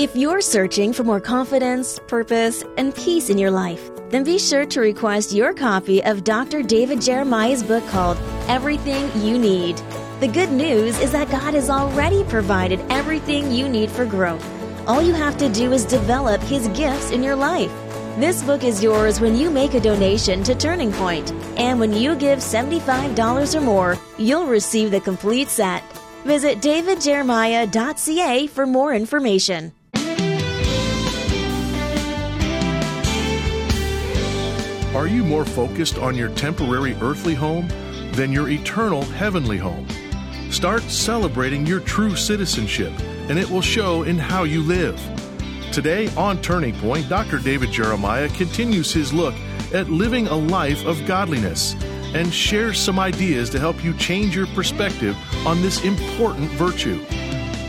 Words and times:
If 0.00 0.16
you're 0.16 0.40
searching 0.40 0.94
for 0.94 1.04
more 1.04 1.20
confidence, 1.20 1.98
purpose, 2.08 2.64
and 2.78 2.94
peace 2.94 3.28
in 3.28 3.36
your 3.36 3.50
life, 3.50 3.90
then 4.08 4.24
be 4.24 4.38
sure 4.38 4.64
to 4.64 4.80
request 4.80 5.30
your 5.30 5.52
copy 5.52 6.02
of 6.02 6.24
Dr. 6.24 6.62
David 6.62 7.02
Jeremiah's 7.02 7.62
book 7.62 7.86
called 7.88 8.16
Everything 8.48 9.10
You 9.22 9.38
Need. 9.38 9.76
The 10.20 10.28
good 10.28 10.52
news 10.52 10.98
is 11.00 11.12
that 11.12 11.30
God 11.30 11.52
has 11.52 11.68
already 11.68 12.24
provided 12.24 12.80
everything 12.88 13.52
you 13.52 13.68
need 13.68 13.90
for 13.90 14.06
growth. 14.06 14.42
All 14.88 15.02
you 15.02 15.12
have 15.12 15.36
to 15.36 15.50
do 15.50 15.70
is 15.74 15.84
develop 15.84 16.40
His 16.40 16.68
gifts 16.68 17.10
in 17.10 17.22
your 17.22 17.36
life. 17.36 17.70
This 18.18 18.42
book 18.42 18.64
is 18.64 18.82
yours 18.82 19.20
when 19.20 19.36
you 19.36 19.50
make 19.50 19.74
a 19.74 19.80
donation 19.80 20.42
to 20.44 20.54
Turning 20.54 20.92
Point, 20.92 21.30
and 21.58 21.78
when 21.78 21.92
you 21.92 22.16
give 22.16 22.38
$75 22.38 23.54
or 23.54 23.60
more, 23.60 23.98
you'll 24.16 24.46
receive 24.46 24.92
the 24.92 25.00
complete 25.00 25.50
set. 25.50 25.82
Visit 26.24 26.62
davidjeremiah.ca 26.62 28.46
for 28.46 28.66
more 28.66 28.94
information. 28.94 29.74
Are 34.94 35.06
you 35.06 35.22
more 35.22 35.44
focused 35.44 35.98
on 35.98 36.16
your 36.16 36.30
temporary 36.30 36.94
earthly 36.94 37.34
home 37.34 37.68
than 38.14 38.32
your 38.32 38.48
eternal 38.48 39.02
heavenly 39.02 39.56
home? 39.56 39.86
Start 40.50 40.82
celebrating 40.82 41.64
your 41.64 41.78
true 41.78 42.16
citizenship, 42.16 42.92
and 43.28 43.38
it 43.38 43.48
will 43.48 43.62
show 43.62 44.02
in 44.02 44.18
how 44.18 44.42
you 44.42 44.62
live. 44.62 45.00
Today 45.70 46.08
on 46.16 46.42
Turning 46.42 46.74
Point, 46.74 47.08
Dr. 47.08 47.38
David 47.38 47.70
Jeremiah 47.70 48.28
continues 48.30 48.92
his 48.92 49.12
look 49.12 49.34
at 49.72 49.88
living 49.88 50.26
a 50.26 50.34
life 50.34 50.84
of 50.84 51.06
godliness 51.06 51.76
and 52.12 52.34
shares 52.34 52.76
some 52.76 52.98
ideas 52.98 53.48
to 53.50 53.60
help 53.60 53.84
you 53.84 53.94
change 53.94 54.34
your 54.34 54.48
perspective 54.48 55.16
on 55.46 55.62
this 55.62 55.84
important 55.84 56.50
virtue. 56.50 56.98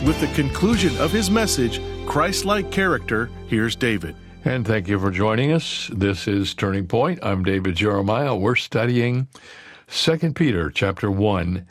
With 0.07 0.19
the 0.19 0.31
conclusion 0.33 0.97
of 0.97 1.11
his 1.11 1.29
message, 1.29 1.79
Christ 2.07 2.45
like 2.45 2.71
character, 2.71 3.29
here's 3.45 3.75
David. 3.75 4.15
And 4.43 4.65
thank 4.65 4.87
you 4.87 4.99
for 4.99 5.11
joining 5.11 5.51
us. 5.51 5.87
This 5.93 6.27
is 6.27 6.55
Turning 6.55 6.87
Point. 6.87 7.19
I'm 7.21 7.43
David 7.43 7.75
Jeremiah. 7.75 8.35
We're 8.35 8.55
studying 8.55 9.27
2 9.87 10.33
Peter 10.33 10.71
chapter 10.71 11.11
1, 11.11 11.67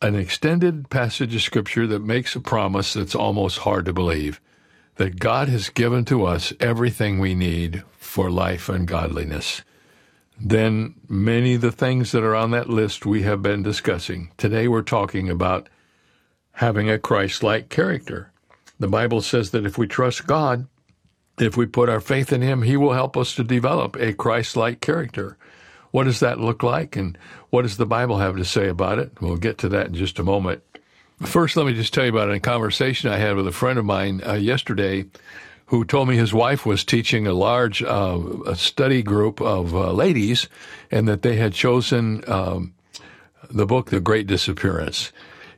an 0.00 0.14
extended 0.14 0.88
passage 0.90 1.34
of 1.34 1.42
scripture 1.42 1.88
that 1.88 2.04
makes 2.04 2.36
a 2.36 2.40
promise 2.40 2.92
that's 2.92 3.16
almost 3.16 3.58
hard 3.58 3.84
to 3.86 3.92
believe 3.92 4.40
that 4.94 5.18
God 5.18 5.48
has 5.48 5.70
given 5.70 6.04
to 6.04 6.24
us 6.24 6.52
everything 6.60 7.18
we 7.18 7.34
need 7.34 7.82
for 7.98 8.30
life 8.30 8.68
and 8.68 8.86
godliness. 8.86 9.62
Then 10.38 10.94
many 11.08 11.56
of 11.56 11.62
the 11.62 11.72
things 11.72 12.12
that 12.12 12.22
are 12.22 12.36
on 12.36 12.52
that 12.52 12.70
list 12.70 13.04
we 13.04 13.22
have 13.22 13.42
been 13.42 13.64
discussing. 13.64 14.30
Today 14.36 14.68
we're 14.68 14.82
talking 14.82 15.28
about 15.28 15.68
having 16.52 16.88
a 16.88 16.96
Christ-like 16.96 17.70
character. 17.70 18.30
The 18.78 18.86
Bible 18.86 19.20
says 19.20 19.50
that 19.50 19.66
if 19.66 19.76
we 19.76 19.88
trust 19.88 20.28
God, 20.28 20.68
if 21.38 21.56
we 21.56 21.66
put 21.66 21.88
our 21.88 22.00
faith 22.00 22.32
in 22.32 22.42
Him, 22.42 22.62
He 22.62 22.76
will 22.76 22.92
help 22.92 23.16
us 23.16 23.34
to 23.34 23.44
develop 23.44 23.96
a 23.96 24.12
Christ 24.12 24.56
like 24.56 24.80
character. 24.80 25.36
What 25.90 26.04
does 26.04 26.20
that 26.20 26.40
look 26.40 26.62
like, 26.62 26.96
and 26.96 27.16
what 27.50 27.62
does 27.62 27.76
the 27.76 27.86
Bible 27.86 28.18
have 28.18 28.36
to 28.36 28.44
say 28.44 28.68
about 28.68 28.98
it? 28.98 29.12
We'll 29.20 29.36
get 29.36 29.58
to 29.58 29.68
that 29.70 29.88
in 29.88 29.94
just 29.94 30.18
a 30.18 30.24
moment. 30.24 30.62
First, 31.22 31.56
let 31.56 31.66
me 31.66 31.74
just 31.74 31.94
tell 31.94 32.04
you 32.04 32.10
about 32.10 32.30
a 32.30 32.40
conversation 32.40 33.10
I 33.10 33.18
had 33.18 33.36
with 33.36 33.46
a 33.46 33.52
friend 33.52 33.78
of 33.78 33.84
mine 33.84 34.20
uh, 34.26 34.32
yesterday 34.34 35.06
who 35.66 35.84
told 35.84 36.08
me 36.08 36.16
his 36.16 36.34
wife 36.34 36.66
was 36.66 36.84
teaching 36.84 37.26
a 37.26 37.32
large 37.32 37.82
uh, 37.82 38.20
a 38.46 38.56
study 38.56 39.02
group 39.02 39.40
of 39.40 39.74
uh, 39.74 39.92
ladies 39.92 40.48
and 40.90 41.08
that 41.08 41.22
they 41.22 41.36
had 41.36 41.52
chosen 41.54 42.22
um, 42.28 42.74
the 43.50 43.66
book 43.66 43.90
The 43.90 44.00
Great 44.00 44.26
Disappearance. 44.26 45.12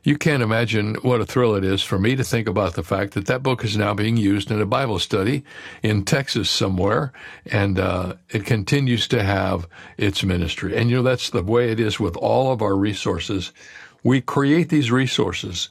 You 0.07 0.17
can't 0.17 0.41
imagine 0.41 0.95
what 1.01 1.19
a 1.19 1.25
thrill 1.25 1.53
it 1.55 1.65
is 1.65 1.83
for 1.83 1.99
me 1.99 2.15
to 2.15 2.23
think 2.23 2.47
about 2.47 2.75
the 2.75 2.81
fact 2.81 3.13
that 3.15 3.25
that 3.25 3.43
book 3.43 3.65
is 3.65 3.75
now 3.75 3.93
being 3.93 4.15
used 4.15 4.49
in 4.49 4.61
a 4.61 4.65
Bible 4.65 4.99
study 4.99 5.43
in 5.83 6.05
Texas 6.05 6.49
somewhere, 6.49 7.11
and 7.47 7.77
uh, 7.77 8.13
it 8.29 8.45
continues 8.45 9.09
to 9.09 9.21
have 9.21 9.67
its 9.97 10.23
ministry. 10.23 10.77
And 10.77 10.89
you 10.89 10.95
know, 10.95 11.03
that's 11.03 11.31
the 11.31 11.43
way 11.43 11.71
it 11.71 11.81
is 11.81 11.99
with 11.99 12.15
all 12.15 12.53
of 12.53 12.61
our 12.61 12.77
resources. 12.77 13.51
We 14.01 14.21
create 14.21 14.69
these 14.69 14.91
resources 14.91 15.67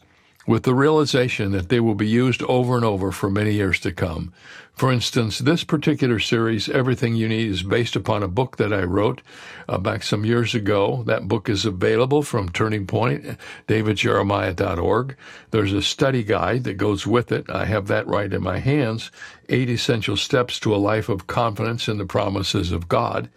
with 0.47 0.65
the 0.65 0.75
realization 0.75 1.53
that 1.53 1.71
they 1.71 1.81
will 1.81 1.95
be 1.95 2.07
used 2.07 2.43
over 2.43 2.77
and 2.77 2.85
over 2.85 3.13
for 3.13 3.31
many 3.31 3.53
years 3.53 3.81
to 3.81 3.91
come. 3.91 4.35
For 4.77 4.93
instance, 4.93 5.39
this 5.39 5.65
particular 5.65 6.19
series, 6.19 6.69
Everything 6.69 7.15
You 7.15 7.29
Need, 7.29 7.49
is 7.49 7.63
based 7.63 7.97
upon 7.97 8.23
a 8.23 8.29
book 8.29 8.59
that 8.59 8.75
I 8.75 8.83
wrote 8.83 9.23
uh, 9.71 9.79
back 9.79 10.03
some 10.03 10.27
years 10.27 10.55
ago. 10.55 11.03
That 11.07 11.27
book 11.27 11.49
is 11.49 11.65
available 11.65 12.23
from 12.23 12.51
Turning 12.51 12.87
Point, 12.87 13.25
davidjeremiah.org. 13.69 15.17
There's 15.51 15.73
a 15.73 15.81
study 15.81 16.23
guide 16.23 16.65
that 16.65 16.75
goes 16.75 17.07
with 17.07 17.33
it. 17.33 17.49
I 17.49 17.65
have 17.65 17.87
that 17.87 18.07
right 18.07 18.31
in 18.31 18.43
my 18.43 18.59
hands. 18.59 19.11
Eight 19.49 19.71
essential 19.71 20.15
steps 20.15 20.61
to 20.61 20.75
a 20.75 20.77
life 20.77 21.09
of 21.09 21.27
confidence 21.27 21.89
in 21.89 21.97
the 21.97 22.05
promises 22.05 22.71
of 22.71 22.87
God. 22.87 23.31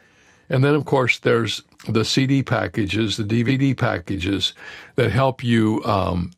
And 0.49 0.61
then, 0.61 0.75
of 0.75 0.83
course, 0.83 1.19
there's 1.19 1.63
the 1.87 2.03
CD 2.03 2.43
packages, 2.43 3.15
the 3.15 3.23
DVD 3.23 3.77
packages 3.77 4.51
that 4.95 5.11
help 5.11 5.41
you 5.41 5.81
um, 5.85 6.31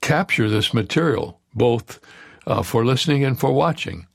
capture 0.00 0.48
this 0.48 0.72
material, 0.72 1.40
both 1.52 2.00
uh, 2.46 2.62
for 2.62 2.86
listening 2.86 3.22
and 3.22 3.38
for 3.38 3.52
watching. 3.52 4.06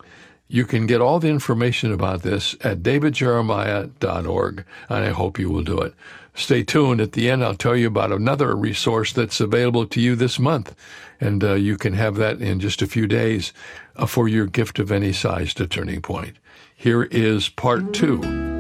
You 0.52 0.66
can 0.66 0.88
get 0.88 1.00
all 1.00 1.20
the 1.20 1.28
information 1.28 1.94
about 1.94 2.24
this 2.24 2.56
at 2.62 2.82
davidjeremiah.org, 2.82 4.66
and 4.90 5.06
I 5.06 5.10
hope 5.10 5.38
you 5.38 5.48
will 5.52 5.62
do 5.62 5.78
it. 5.80 5.94
Stay 6.34 6.64
tuned. 6.64 7.00
At 7.00 7.12
the 7.12 7.30
end, 7.30 7.44
I'll 7.44 7.54
tell 7.54 7.76
you 7.76 7.86
about 7.86 8.12
another 8.12 8.56
resource 8.56 9.14
that's 9.14 9.40
available 9.40 9.86
to 9.86 10.02
you 10.02 10.16
this 10.16 10.40
month, 10.40 10.76
and 11.22 11.44
uh, 11.44 11.54
you 11.54 11.78
can 11.78 11.94
have 11.94 12.16
that 12.16 12.42
in 12.42 12.60
just 12.60 12.82
a 12.82 12.88
few 12.88 13.06
days 13.06 13.54
uh, 13.96 14.08
for 14.08 14.28
your 14.28 14.48
gift 14.48 14.80
of 14.80 14.92
any 14.92 15.14
size 15.14 15.54
to 15.54 15.68
Turning 15.68 16.02
Point. 16.02 16.38
Here 16.76 17.04
is 17.04 17.50
part 17.50 17.94
two 17.94 18.20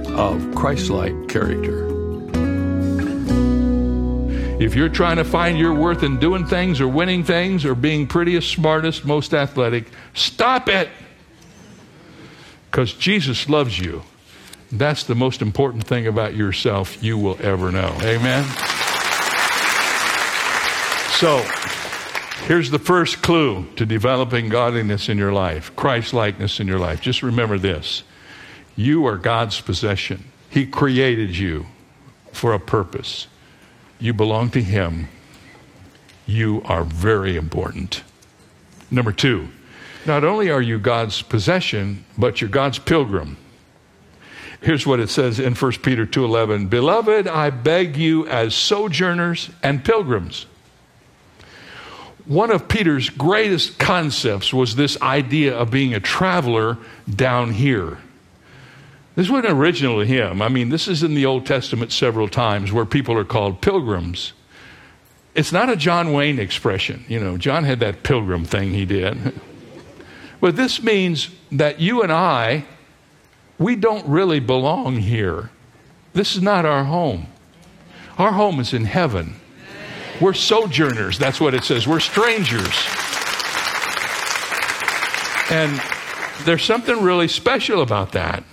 of 0.09 0.53
Christ-like 0.53 1.27
character. 1.27 1.87
If 4.59 4.75
you're 4.75 4.89
trying 4.89 5.17
to 5.17 5.23
find 5.23 5.57
your 5.57 5.73
worth 5.73 6.03
in 6.03 6.19
doing 6.19 6.45
things 6.45 6.79
or 6.81 6.87
winning 6.87 7.23
things 7.23 7.65
or 7.65 7.73
being 7.73 8.05
prettiest, 8.05 8.51
smartest, 8.51 9.05
most 9.05 9.33
athletic, 9.33 9.87
stop 10.13 10.69
it. 10.69 10.89
Because 12.69 12.93
Jesus 12.93 13.49
loves 13.49 13.79
you. 13.79 14.03
That's 14.71 15.03
the 15.03 15.15
most 15.15 15.41
important 15.41 15.85
thing 15.87 16.05
about 16.05 16.35
yourself 16.35 17.01
you 17.03 17.17
will 17.17 17.37
ever 17.41 17.71
know. 17.71 17.95
Amen? 18.01 18.45
So, 21.19 21.39
here's 22.45 22.69
the 22.69 22.79
first 22.79 23.21
clue 23.23 23.65
to 23.75 23.85
developing 23.85 24.47
godliness 24.49 25.09
in 25.09 25.17
your 25.17 25.33
life, 25.33 25.75
Christ 25.75 26.13
likeness 26.13 26.59
in 26.59 26.67
your 26.67 26.79
life. 26.79 27.01
Just 27.01 27.23
remember 27.23 27.57
this 27.57 28.03
you 28.75 29.05
are 29.05 29.17
God's 29.17 29.59
possession, 29.59 30.25
He 30.49 30.65
created 30.65 31.37
you 31.37 31.65
for 32.31 32.53
a 32.53 32.59
purpose. 32.59 33.27
You 33.99 34.13
belong 34.13 34.51
to 34.51 34.61
Him. 34.61 35.09
You 36.25 36.61
are 36.63 36.83
very 36.83 37.35
important. 37.35 38.03
Number 38.89 39.11
two, 39.11 39.49
not 40.05 40.23
only 40.23 40.49
are 40.49 40.61
you 40.61 40.79
God's 40.79 41.21
possession, 41.21 42.05
but 42.17 42.41
you're 42.41 42.49
God's 42.49 42.79
pilgrim. 42.79 43.37
Here's 44.61 44.85
what 44.85 44.99
it 44.99 45.09
says 45.09 45.39
in 45.39 45.55
1 45.55 45.83
Peter 45.83 46.05
2:11, 46.05 46.67
"Beloved, 46.67 47.27
I 47.27 47.49
beg 47.49 47.95
you 47.95 48.27
as 48.27 48.53
sojourners 48.53 49.49
and 49.63 49.83
pilgrims." 49.83 50.45
One 52.25 52.51
of 52.51 52.67
Peter's 52.67 53.09
greatest 53.09 53.79
concepts 53.79 54.53
was 54.53 54.75
this 54.75 55.01
idea 55.01 55.55
of 55.55 55.71
being 55.71 55.93
a 55.93 55.99
traveler 55.99 56.77
down 57.09 57.53
here. 57.53 57.97
This 59.15 59.29
wasn't 59.29 59.53
original 59.53 59.99
to 59.99 60.05
him. 60.05 60.41
I 60.41 60.49
mean, 60.49 60.69
this 60.69 60.87
is 60.87 61.03
in 61.03 61.15
the 61.15 61.25
Old 61.25 61.45
Testament 61.45 61.91
several 61.91 62.27
times 62.27 62.71
where 62.71 62.85
people 62.85 63.17
are 63.17 63.25
called 63.25 63.61
pilgrims. 63.61 64.33
It's 65.33 65.51
not 65.51 65.69
a 65.69 65.75
John 65.75 66.13
Wayne 66.13 66.39
expression. 66.39 67.03
You 67.07 67.19
know, 67.19 67.37
John 67.37 67.63
had 67.63 67.79
that 67.79 68.03
pilgrim 68.03 68.45
thing 68.45 68.73
he 68.73 68.85
did. 68.85 69.39
But 70.39 70.55
this 70.55 70.81
means 70.81 71.29
that 71.51 71.79
you 71.79 72.01
and 72.01 72.11
I, 72.11 72.65
we 73.57 73.75
don't 73.75 74.07
really 74.07 74.39
belong 74.39 74.97
here. 74.97 75.49
This 76.13 76.35
is 76.35 76.41
not 76.41 76.65
our 76.65 76.85
home. 76.85 77.27
Our 78.17 78.31
home 78.31 78.59
is 78.59 78.73
in 78.73 78.85
heaven. 78.85 79.35
We're 80.21 80.33
sojourners. 80.33 81.17
That's 81.17 81.39
what 81.39 81.53
it 81.53 81.63
says. 81.63 81.87
We're 81.87 81.99
strangers. 81.99 82.73
And 85.51 85.81
there's 86.45 86.63
something 86.63 87.01
really 87.03 87.27
special 87.27 87.81
about 87.81 88.13
that 88.13 88.43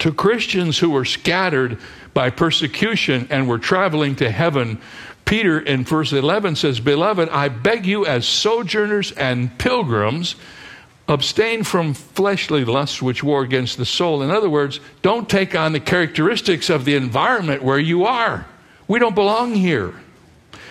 to 0.00 0.12
Christians 0.12 0.78
who 0.78 0.90
were 0.90 1.04
scattered 1.04 1.78
by 2.12 2.30
persecution 2.30 3.26
and 3.30 3.48
were 3.48 3.58
traveling 3.58 4.16
to 4.16 4.30
heaven, 4.30 4.78
Peter 5.24 5.58
in 5.58 5.84
verse 5.84 6.12
11 6.12 6.56
says, 6.56 6.80
Beloved, 6.80 7.28
I 7.30 7.48
beg 7.48 7.86
you 7.86 8.06
as 8.06 8.26
sojourners 8.26 9.12
and 9.12 9.56
pilgrims, 9.58 10.36
abstain 11.08 11.62
from 11.62 11.94
fleshly 11.94 12.64
lusts 12.64 13.00
which 13.00 13.22
war 13.22 13.42
against 13.42 13.78
the 13.78 13.84
soul. 13.84 14.22
In 14.22 14.30
other 14.30 14.50
words, 14.50 14.80
don't 15.02 15.28
take 15.28 15.54
on 15.54 15.72
the 15.72 15.80
characteristics 15.80 16.68
of 16.68 16.84
the 16.84 16.94
environment 16.94 17.62
where 17.62 17.78
you 17.78 18.04
are. 18.04 18.46
We 18.88 18.98
don't 18.98 19.14
belong 19.14 19.54
here. 19.54 19.94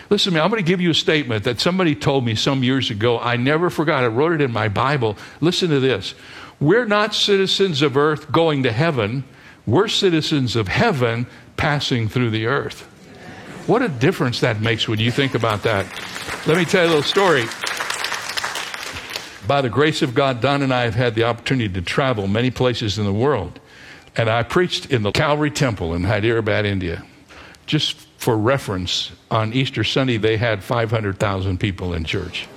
Listen 0.09 0.31
to 0.31 0.35
me, 0.35 0.41
I'm 0.41 0.51
going 0.51 0.63
to 0.63 0.67
give 0.67 0.81
you 0.81 0.91
a 0.91 0.95
statement 0.95 1.45
that 1.45 1.59
somebody 1.59 1.95
told 1.95 2.25
me 2.25 2.35
some 2.35 2.63
years 2.63 2.91
ago. 2.91 3.19
I 3.19 3.37
never 3.37 3.69
forgot. 3.69 4.03
I 4.03 4.07
wrote 4.07 4.33
it 4.33 4.41
in 4.41 4.51
my 4.51 4.67
Bible. 4.67 5.17
Listen 5.41 5.69
to 5.69 5.79
this. 5.79 6.13
We're 6.59 6.85
not 6.85 7.15
citizens 7.15 7.81
of 7.81 7.97
earth 7.97 8.31
going 8.31 8.63
to 8.63 8.71
heaven, 8.71 9.23
we're 9.65 9.87
citizens 9.87 10.55
of 10.55 10.67
heaven 10.67 11.25
passing 11.57 12.07
through 12.07 12.29
the 12.29 12.45
earth. 12.45 12.81
What 13.67 13.81
a 13.81 13.89
difference 13.89 14.41
that 14.41 14.61
makes 14.61 14.87
when 14.87 14.99
you 14.99 15.09
think 15.09 15.33
about 15.33 15.63
that. 15.63 15.85
Let 16.45 16.57
me 16.57 16.65
tell 16.65 16.83
you 16.83 16.87
a 16.87 16.93
little 16.93 17.03
story. 17.03 17.45
By 19.47 19.61
the 19.61 19.69
grace 19.69 20.01
of 20.01 20.15
God, 20.15 20.41
Donna 20.41 20.63
and 20.63 20.73
I 20.73 20.83
have 20.83 20.95
had 20.95 21.13
the 21.13 21.23
opportunity 21.23 21.71
to 21.73 21.81
travel 21.81 22.27
many 22.27 22.49
places 22.49 22.97
in 22.97 23.05
the 23.05 23.13
world. 23.13 23.59
And 24.17 24.29
I 24.29 24.43
preached 24.43 24.91
in 24.91 25.03
the 25.03 25.11
Calvary 25.11 25.51
Temple 25.51 25.93
in 25.93 26.03
Hyderabad, 26.03 26.65
India. 26.65 27.03
Just 27.67 27.97
for 28.17 28.37
reference, 28.37 29.11
on 29.29 29.53
Easter 29.53 29.83
Sunday, 29.83 30.17
they 30.17 30.37
had 30.37 30.63
500,000 30.63 31.59
people 31.59 31.93
in 31.93 32.05
church. 32.05 32.47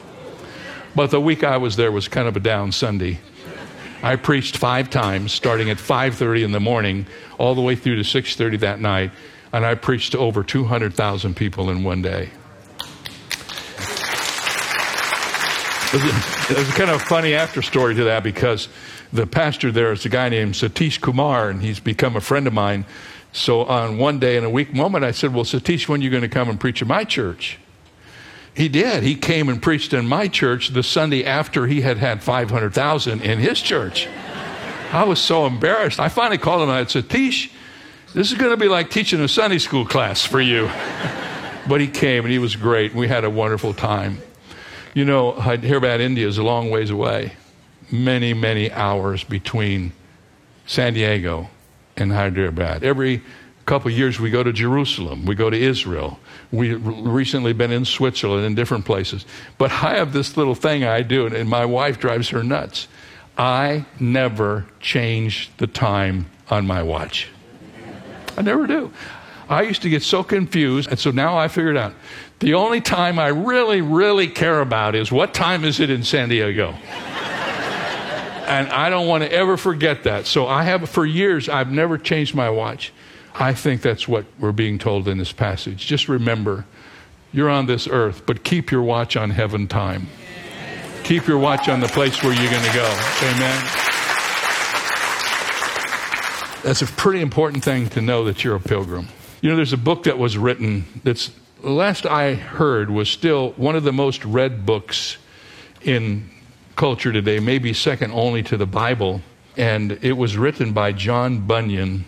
But 0.95 1.11
the 1.11 1.21
week 1.21 1.45
I 1.45 1.59
was 1.59 1.77
there 1.77 1.93
was 1.93 2.09
kind 2.09 2.27
of 2.27 2.37
a 2.37 2.41
down 2.41 2.73
Sunday. 2.73 3.19
I 4.03 4.17
preached 4.17 4.57
five 4.57 4.89
times, 4.89 5.33
starting 5.33 5.69
at 5.71 5.79
5:30 5.79 6.43
in 6.43 6.53
the 6.53 6.61
morning, 6.61 7.07
all 7.37 7.55
the 7.55 7.61
way 7.61 7.75
through 7.75 7.97
to 7.97 8.05
6:30 8.05 8.57
that 8.59 8.81
night, 8.81 9.11
and 9.53 9.67
I 9.67 9.75
preached 9.75 10.13
to 10.13 10.19
over 10.19 10.43
200,000 10.43 11.35
people 11.35 11.69
in 11.69 11.83
one 11.83 12.01
day. 12.01 12.31
There's 15.99 16.69
a 16.69 16.73
kind 16.73 16.91
of 16.91 17.03
funny 17.03 17.35
after 17.35 17.63
story 17.63 17.95
to 17.95 18.05
that 18.05 18.23
because 18.23 18.69
the 19.13 19.27
pastor 19.27 19.73
there 19.73 19.93
is 19.93 20.05
a 20.05 20.09
guy 20.09 20.29
named 20.29 20.55
Satish 20.55 21.01
Kumar, 21.01 21.49
and 21.49 21.63
he's 21.63 21.81
become 21.81 22.17
a 22.17 22.21
friend 22.21 22.47
of 22.47 22.53
mine. 22.53 22.85
So 23.33 23.65
on 23.65 23.99
one 23.99 24.19
day 24.19 24.37
in 24.37 24.45
a 24.45 24.51
weak 24.51 24.73
moment, 24.73 25.05
I 25.05 25.11
said, 25.11 25.35
Well, 25.35 25.45
Satish, 25.45 25.89
when 25.89 26.01
are 26.01 26.05
you 26.05 26.11
going 26.11 26.23
to 26.23 26.29
come 26.29 26.49
and 26.49 26.59
preach 26.59 26.83
at 26.83 26.89
my 26.89 27.05
church? 27.05 27.59
He 28.55 28.69
did. 28.69 29.03
He 29.03 29.15
came 29.15 29.49
and 29.49 29.63
preached 29.63 29.93
in 29.93 30.09
my 30.09 30.27
church 30.27 30.71
the 30.71 30.83
Sunday 30.83 31.25
after 31.25 31.67
he 31.67 31.81
had 31.81 31.99
had 31.99 32.23
500,000 32.23 33.21
in 33.21 33.39
his 33.39 33.61
church. 33.61 34.09
I 34.93 35.05
was 35.05 35.21
so 35.21 35.47
embarrassed. 35.47 36.01
I 36.01 36.09
finally 36.09 36.39
called 36.39 36.63
him 36.63 36.71
and 36.71 36.79
I 36.79 36.85
said, 36.85 37.09
Satish, 37.09 37.53
this 38.15 38.33
is 38.33 38.39
going 38.39 38.51
to 38.51 38.57
be 38.57 38.69
like 38.69 38.91
teaching 38.91 39.21
a 39.21 39.29
Sunday 39.29 39.59
school 39.59 39.85
class 39.85 40.25
for 40.25 40.41
you. 40.41 40.71
but 41.69 41.81
he 41.81 41.87
came 41.87 42.25
and 42.25 42.33
he 42.33 42.39
was 42.39 42.57
great. 42.57 42.93
And 42.93 43.01
we 43.01 43.07
had 43.07 43.25
a 43.25 43.31
wonderful 43.31 43.75
time. 43.75 44.23
You 44.95 45.05
know, 45.05 45.33
Hyderabad, 45.33 46.01
India 46.01 46.27
is 46.27 46.39
a 46.39 46.43
long 46.43 46.71
ways 46.71 46.91
away. 46.91 47.33
Many, 47.91 48.35
many 48.35 48.71
hours 48.73 49.25
between 49.25 49.93
San 50.67 50.95
Diego 50.95 51.49
and 51.97 52.13
Hyderabad. 52.13 52.83
Every 52.85 53.23
couple 53.67 53.91
years 53.91 54.19
we 54.19 54.31
go 54.31 54.43
to 54.43 54.53
Jerusalem, 54.53 55.27
we 55.27 55.35
go 55.35 55.51
to 55.51 55.57
Israel. 55.57 56.19
We've 56.51 56.85
recently 56.87 57.53
been 57.53 57.71
in 57.71 57.85
Switzerland 57.85 58.47
and 58.47 58.57
different 58.57 58.87
places. 58.87 59.27
But 59.59 59.71
I 59.71 59.97
have 59.97 60.13
this 60.13 60.37
little 60.37 60.55
thing 60.55 60.85
I 60.85 61.03
do, 61.03 61.27
and 61.27 61.49
my 61.49 61.67
wife 61.67 61.99
drives 61.99 62.31
her 62.31 62.43
nuts. 62.43 62.89
I 63.37 63.85
never 64.01 64.67
change 64.81 65.51
the 65.59 65.67
time 65.67 66.31
on 66.51 66.67
my 66.67 66.83
watch. 66.83 67.29
I 68.37 68.43
never 68.43 68.67
do. 68.67 68.91
I 69.49 69.63
used 69.63 69.83
to 69.83 69.91
get 69.91 70.03
so 70.03 70.23
confused, 70.23 70.89
and 70.91 70.99
so 70.99 71.11
now 71.11 71.37
I 71.37 71.49
figured 71.49 71.77
out 71.77 71.93
the 72.41 72.55
only 72.55 72.81
time 72.81 73.19
I 73.19 73.29
really, 73.29 73.81
really 73.81 74.29
care 74.29 74.61
about 74.61 74.95
is 74.95 75.11
what 75.11 75.35
time 75.35 75.65
is 75.65 75.81
it 75.81 75.91
in 75.91 76.05
San 76.05 76.29
Diego? 76.29 76.75
and 78.47 78.69
I 78.69 78.91
don't 78.91 79.07
want 79.07 79.25
to 79.25 79.33
ever 79.33 79.57
forget 79.57 80.05
that. 80.05 80.27
So 80.27 80.47
I 80.47 80.63
have, 80.63 80.89
for 80.89 81.05
years, 81.05 81.49
I've 81.49 81.71
never 81.71 81.99
changed 81.99 82.35
my 82.35 82.49
watch. 82.49 82.93
I 83.35 83.55
think 83.55 83.83
that's 83.83 84.09
what 84.09 84.25
we're 84.39 84.53
being 84.53 84.79
told 84.79 85.07
in 85.09 85.19
this 85.19 85.33
passage. 85.33 85.87
Just 85.87 86.09
remember, 86.09 86.65
you're 87.33 87.51
on 87.51 87.67
this 87.67 87.87
earth, 87.87 88.25
but 88.25 88.45
keep 88.45 88.71
your 88.71 88.83
watch 88.83 89.17
on 89.17 89.31
heaven 89.31 89.67
time. 89.67 90.09
Keep 91.05 91.27
your 91.27 91.39
watch 91.39 91.69
on 91.69 91.81
the 91.81 91.89
place 91.89 92.23
where 92.23 92.33
you're 92.33 92.51
going 92.51 92.65
to 92.65 92.75
go. 92.75 92.87
Amen. 93.23 93.65
That's 96.63 96.83
a 96.83 96.87
pretty 96.87 97.21
important 97.21 97.65
thing 97.65 97.89
to 97.91 98.01
know 98.01 98.25
that 98.25 98.45
you're 98.45 98.57
a 98.57 98.61
pilgrim. 98.61 99.09
You 99.41 99.51
know, 99.51 99.57
there's 99.57 99.73
a 99.73 99.79
book 99.79 100.05
that 100.05 100.19
was 100.19 100.37
written 100.37 100.85
that's 101.05 101.31
last 101.63 102.07
I 102.07 102.35
heard, 102.35 102.91
was 102.91 103.09
still 103.09 103.51
one 103.53 103.77
of 103.77 103.85
the 103.85 103.93
most 103.93 104.25
read 104.25 104.65
books 104.65 105.17
in 105.83 106.31
culture 106.77 107.13
today, 107.13 107.41
maybe 107.41 107.73
second 107.73 108.13
only 108.13 108.43
to 108.45 108.57
the 108.57 108.67
Bible. 108.67 109.21
And 109.57 109.99
it 110.03 110.13
was 110.13 110.37
written 110.37 110.73
by 110.73 110.93
John 110.93 111.47
Bunyan 111.47 112.05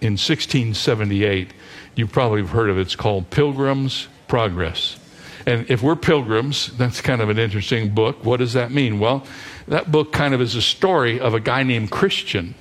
in 0.00 0.12
1678. 0.12 1.52
You 1.94 2.06
probably 2.06 2.40
have 2.40 2.50
heard 2.50 2.70
of 2.70 2.78
it. 2.78 2.82
It's 2.82 2.96
called 2.96 3.30
Pilgrim's 3.30 4.08
Progress. 4.28 4.98
And 5.44 5.68
if 5.68 5.82
we're 5.82 5.96
pilgrims, 5.96 6.68
that's 6.78 7.00
kind 7.00 7.20
of 7.20 7.28
an 7.28 7.38
interesting 7.38 7.92
book. 7.94 8.24
What 8.24 8.38
does 8.38 8.52
that 8.52 8.70
mean? 8.70 9.00
Well, 9.00 9.26
that 9.66 9.90
book 9.90 10.12
kind 10.12 10.34
of 10.34 10.40
is 10.40 10.54
a 10.54 10.62
story 10.62 11.18
of 11.18 11.34
a 11.34 11.40
guy 11.40 11.64
named 11.64 11.90
Christian 11.90 12.54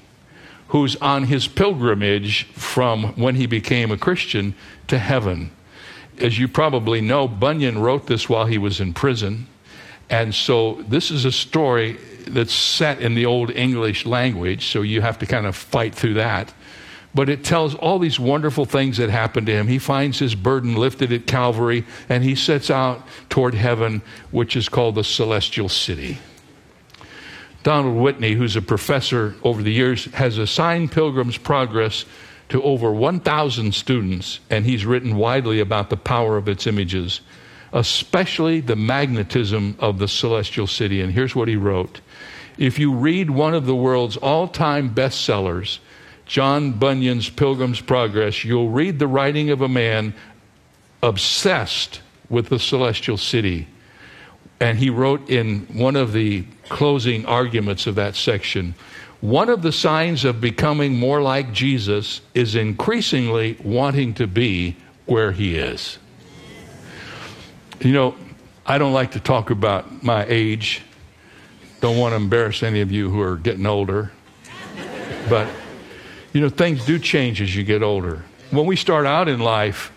who's 0.70 0.96
on 0.96 1.26
his 1.26 1.48
pilgrimage 1.48 2.46
from 2.54 3.14
when 3.16 3.36
he 3.36 3.46
became 3.46 3.92
a 3.92 3.98
Christian 3.98 4.56
to 4.88 4.98
heaven 4.98 5.52
as 6.22 6.38
you 6.38 6.48
probably 6.48 7.02
know, 7.02 7.28
Bunyan 7.28 7.80
wrote 7.80 8.08
this 8.08 8.30
while 8.30 8.46
he 8.46 8.58
was 8.58 8.80
in 8.80 8.94
prison. 8.94 9.48
And 10.10 10.36
so 10.36 10.84
this 10.88 11.10
is 11.12 11.26
a 11.26 11.32
story 11.32 11.98
that's 12.28 12.54
set 12.54 13.02
in 13.02 13.16
the 13.16 13.26
Old 13.26 13.50
English 13.52 14.06
language, 14.06 14.68
so 14.68 14.82
you 14.82 15.02
have 15.02 15.20
to 15.20 15.26
kind 15.26 15.46
of 15.46 15.56
fight 15.56 15.96
through 15.96 16.16
that. 16.16 16.54
But 17.14 17.28
it 17.28 17.44
tells 17.44 17.76
all 17.76 18.00
these 18.00 18.20
wonderful 18.20 18.66
things 18.66 18.98
that 18.98 19.10
happened 19.10 19.48
to 19.48 19.54
him. 19.54 19.68
He 19.68 19.80
finds 19.80 20.20
his 20.20 20.34
burden 20.36 20.76
lifted 20.76 21.12
at 21.12 21.28
Calvary, 21.28 21.86
and 22.08 22.24
he 22.24 22.36
sets 22.36 22.70
out 22.70 23.06
toward 23.30 23.54
heaven, 23.54 24.02
which 24.32 24.56
is 24.56 24.70
called 24.70 24.96
the 24.96 25.04
celestial 25.04 25.68
city. 25.68 26.20
Donald 27.64 27.98
Whitney, 27.98 28.34
who's 28.34 28.56
a 28.56 28.62
professor 28.62 29.36
over 29.44 29.62
the 29.62 29.72
years, 29.72 30.06
has 30.14 30.38
assigned 30.38 30.92
Pilgrim's 30.92 31.38
Progress 31.38 32.06
to 32.52 32.62
over 32.64 32.92
1,000 32.92 33.74
students, 33.74 34.42
and 34.50 34.66
he's 34.66 34.86
written 34.86 35.16
widely 35.16 35.62
about 35.62 35.90
the 35.90 35.96
power 35.96 36.36
of 36.36 36.50
its 36.50 36.68
images, 36.68 37.22
especially 37.72 38.60
the 38.60 38.76
magnetism 38.76 39.74
of 39.80 40.00
the 40.00 40.08
celestial 40.10 40.68
city. 40.68 41.00
And 41.00 41.14
here's 41.14 41.34
what 41.34 41.48
he 41.48 41.56
wrote 41.56 42.02
If 42.58 42.78
you 42.78 42.94
read 42.94 43.30
one 43.30 43.54
of 43.54 43.66
the 43.66 43.76
world's 43.76 44.18
all 44.18 44.50
time 44.50 44.94
bestsellers, 44.94 45.80
John 46.26 46.74
Bunyan's 46.74 47.30
Pilgrim's 47.30 47.80
Progress, 47.80 48.44
you'll 48.44 48.70
read 48.70 49.00
the 49.00 49.08
writing 49.08 49.50
of 49.50 49.62
a 49.62 49.70
man 49.70 50.14
obsessed 51.02 52.02
with 52.30 52.50
the 52.50 52.60
celestial 52.60 53.18
city. 53.18 53.66
And 54.60 54.78
he 54.78 54.90
wrote 54.90 55.30
in 55.30 55.68
one 55.72 55.96
of 55.96 56.12
the 56.12 56.44
closing 56.68 57.26
arguments 57.26 57.88
of 57.88 57.96
that 57.96 58.16
section 58.16 58.76
one 59.22 59.50
of 59.50 59.62
the 59.62 59.72
signs 59.72 60.26
of 60.26 60.42
becoming 60.42 60.98
more 60.98 61.22
like 61.22 61.54
Jesus 61.54 62.22
is 62.34 62.56
increasingly 62.56 63.56
wanting 63.64 64.16
to 64.16 64.26
be 64.28 64.76
where 65.06 65.32
he 65.32 65.56
is. 65.56 66.00
You 67.80 67.94
know, 67.94 68.16
I 68.66 68.78
don't 68.78 68.94
like 68.94 69.12
to 69.12 69.20
talk 69.20 69.52
about 69.52 70.04
my 70.04 70.26
age. 70.28 70.82
Don't 71.82 71.98
want 71.98 72.14
to 72.14 72.16
embarrass 72.16 72.64
any 72.64 72.82
of 72.82 72.92
you 72.92 73.10
who 73.10 73.22
are 73.22 73.38
getting 73.38 73.66
older. 73.66 74.12
But, 75.30 75.48
you 76.34 76.42
know, 76.42 76.50
things 76.50 76.86
do 76.86 76.98
change 76.98 77.42
as 77.42 77.56
you 77.56 77.64
get 77.64 77.84
older. 77.84 78.24
When 78.50 78.66
we 78.66 78.76
start 78.76 79.06
out 79.06 79.28
in 79.28 79.40
life, 79.40 79.92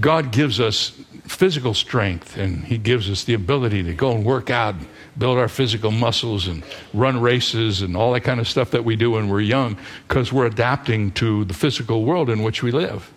God 0.00 0.32
gives 0.32 0.60
us 0.60 0.92
physical 1.32 1.74
strength 1.74 2.36
and 2.36 2.64
He 2.64 2.78
gives 2.78 3.10
us 3.10 3.24
the 3.24 3.34
ability 3.34 3.82
to 3.82 3.94
go 3.94 4.12
and 4.12 4.24
work 4.24 4.50
out 4.50 4.74
and 4.74 4.86
build 5.16 5.38
our 5.38 5.48
physical 5.48 5.90
muscles 5.90 6.46
and 6.46 6.62
run 6.92 7.20
races 7.20 7.82
and 7.82 7.96
all 7.96 8.12
that 8.12 8.20
kind 8.20 8.38
of 8.38 8.46
stuff 8.46 8.70
that 8.70 8.84
we 8.84 8.96
do 8.96 9.12
when 9.12 9.28
we're 9.28 9.40
young 9.40 9.76
because 10.06 10.32
we're 10.32 10.46
adapting 10.46 11.10
to 11.12 11.44
the 11.46 11.54
physical 11.54 12.04
world 12.04 12.28
in 12.28 12.42
which 12.42 12.62
we 12.62 12.70
live. 12.70 13.12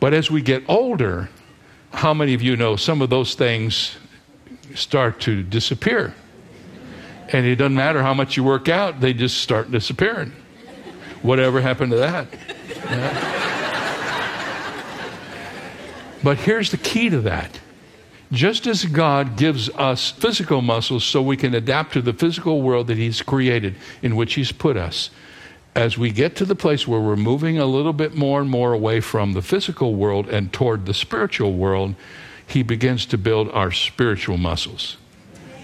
But 0.00 0.14
as 0.14 0.30
we 0.30 0.40
get 0.40 0.64
older, 0.68 1.28
how 1.92 2.14
many 2.14 2.34
of 2.34 2.42
you 2.42 2.56
know 2.56 2.76
some 2.76 3.02
of 3.02 3.10
those 3.10 3.34
things 3.34 3.96
start 4.74 5.20
to 5.20 5.42
disappear? 5.42 6.14
And 7.28 7.46
it 7.46 7.56
doesn't 7.56 7.76
matter 7.76 8.02
how 8.02 8.14
much 8.14 8.36
you 8.36 8.44
work 8.44 8.68
out, 8.68 9.00
they 9.00 9.12
just 9.12 9.38
start 9.38 9.70
disappearing. 9.70 10.32
Whatever 11.22 11.60
happened 11.60 11.92
to 11.92 11.98
that? 11.98 12.28
Yeah. 12.86 13.36
But 16.22 16.38
here's 16.38 16.70
the 16.70 16.76
key 16.76 17.10
to 17.10 17.20
that 17.22 17.58
just 18.32 18.66
as 18.66 18.84
God 18.84 19.36
gives 19.36 19.68
us 19.70 20.10
physical 20.10 20.62
muscles 20.62 21.04
so 21.04 21.20
we 21.20 21.36
can 21.36 21.54
adapt 21.54 21.94
to 21.94 22.02
the 22.02 22.12
physical 22.12 22.62
world 22.62 22.86
that 22.86 22.96
He's 22.96 23.22
created, 23.22 23.74
in 24.02 24.14
which 24.14 24.34
He's 24.34 24.52
put 24.52 24.76
us, 24.76 25.10
as 25.74 25.98
we 25.98 26.10
get 26.10 26.36
to 26.36 26.44
the 26.44 26.54
place 26.54 26.86
where 26.86 27.00
we're 27.00 27.16
moving 27.16 27.58
a 27.58 27.66
little 27.66 27.92
bit 27.92 28.14
more 28.14 28.40
and 28.40 28.50
more 28.50 28.72
away 28.72 29.00
from 29.00 29.32
the 29.32 29.42
physical 29.42 29.94
world 29.94 30.28
and 30.28 30.52
toward 30.52 30.86
the 30.86 30.94
spiritual 30.94 31.54
world, 31.54 31.94
He 32.46 32.62
begins 32.62 33.06
to 33.06 33.18
build 33.18 33.48
our 33.50 33.72
spiritual 33.72 34.36
muscles. 34.36 34.96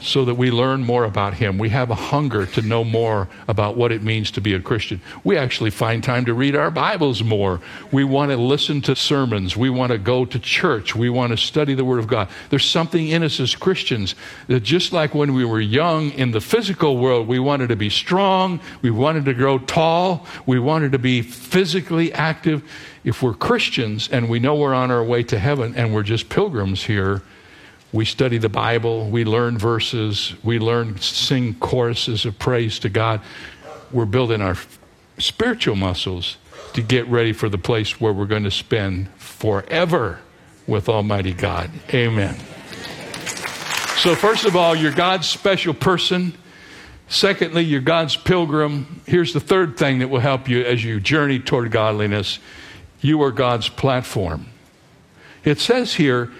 So 0.00 0.24
that 0.24 0.34
we 0.34 0.50
learn 0.50 0.82
more 0.82 1.04
about 1.04 1.34
Him. 1.34 1.58
We 1.58 1.70
have 1.70 1.90
a 1.90 1.94
hunger 1.94 2.46
to 2.46 2.62
know 2.62 2.84
more 2.84 3.28
about 3.48 3.76
what 3.76 3.92
it 3.92 4.02
means 4.02 4.30
to 4.32 4.40
be 4.40 4.54
a 4.54 4.60
Christian. 4.60 5.00
We 5.24 5.36
actually 5.36 5.70
find 5.70 6.02
time 6.02 6.24
to 6.26 6.34
read 6.34 6.54
our 6.54 6.70
Bibles 6.70 7.22
more. 7.22 7.60
We 7.92 8.04
want 8.04 8.30
to 8.30 8.36
listen 8.36 8.80
to 8.82 8.96
sermons. 8.96 9.56
We 9.56 9.70
want 9.70 9.92
to 9.92 9.98
go 9.98 10.24
to 10.24 10.38
church. 10.38 10.94
We 10.94 11.10
want 11.10 11.32
to 11.32 11.36
study 11.36 11.74
the 11.74 11.84
Word 11.84 11.98
of 11.98 12.06
God. 12.06 12.28
There's 12.50 12.64
something 12.64 13.08
in 13.08 13.22
us 13.22 13.40
as 13.40 13.54
Christians 13.54 14.14
that 14.48 14.62
just 14.62 14.92
like 14.92 15.14
when 15.14 15.34
we 15.34 15.44
were 15.44 15.60
young 15.60 16.10
in 16.10 16.30
the 16.30 16.40
physical 16.40 16.96
world, 16.98 17.26
we 17.26 17.38
wanted 17.38 17.68
to 17.68 17.76
be 17.76 17.90
strong, 17.90 18.60
we 18.82 18.90
wanted 18.90 19.24
to 19.26 19.34
grow 19.34 19.58
tall, 19.58 20.26
we 20.46 20.58
wanted 20.58 20.92
to 20.92 20.98
be 20.98 21.22
physically 21.22 22.12
active. 22.12 22.62
If 23.04 23.22
we're 23.22 23.34
Christians 23.34 24.08
and 24.08 24.28
we 24.28 24.40
know 24.40 24.56
we're 24.56 24.74
on 24.74 24.90
our 24.90 25.04
way 25.04 25.22
to 25.24 25.38
heaven 25.38 25.74
and 25.76 25.94
we're 25.94 26.02
just 26.02 26.28
pilgrims 26.28 26.84
here, 26.84 27.22
we 27.92 28.04
study 28.04 28.38
the 28.38 28.48
Bible, 28.48 29.08
we 29.08 29.24
learn 29.24 29.58
verses, 29.58 30.34
we 30.42 30.58
learn 30.58 30.98
sing 30.98 31.54
choruses 31.54 32.24
of 32.24 32.38
praise 32.38 32.78
to 32.80 32.88
God. 32.88 33.20
We're 33.92 34.04
building 34.04 34.40
our 34.40 34.56
spiritual 35.18 35.76
muscles 35.76 36.36
to 36.74 36.82
get 36.82 37.06
ready 37.08 37.32
for 37.32 37.48
the 37.48 37.58
place 37.58 38.00
where 38.00 38.12
we're 38.12 38.26
going 38.26 38.44
to 38.44 38.50
spend 38.50 39.08
forever 39.16 40.20
with 40.66 40.88
Almighty 40.88 41.32
God. 41.32 41.70
Amen. 41.94 42.36
So, 43.98 44.14
first 44.14 44.44
of 44.44 44.56
all, 44.56 44.74
you're 44.74 44.92
God's 44.92 45.28
special 45.28 45.72
person. 45.72 46.34
Secondly, 47.08 47.62
you're 47.62 47.80
God's 47.80 48.16
pilgrim. 48.16 49.00
Here's 49.06 49.32
the 49.32 49.40
third 49.40 49.78
thing 49.78 50.00
that 50.00 50.08
will 50.08 50.20
help 50.20 50.48
you 50.48 50.62
as 50.62 50.84
you 50.84 51.00
journey 51.00 51.38
toward 51.38 51.70
godliness 51.70 52.40
you 53.00 53.22
are 53.22 53.30
God's 53.30 53.68
platform. 53.68 54.46
It 55.44 55.60
says 55.60 55.94
here, 55.94 56.32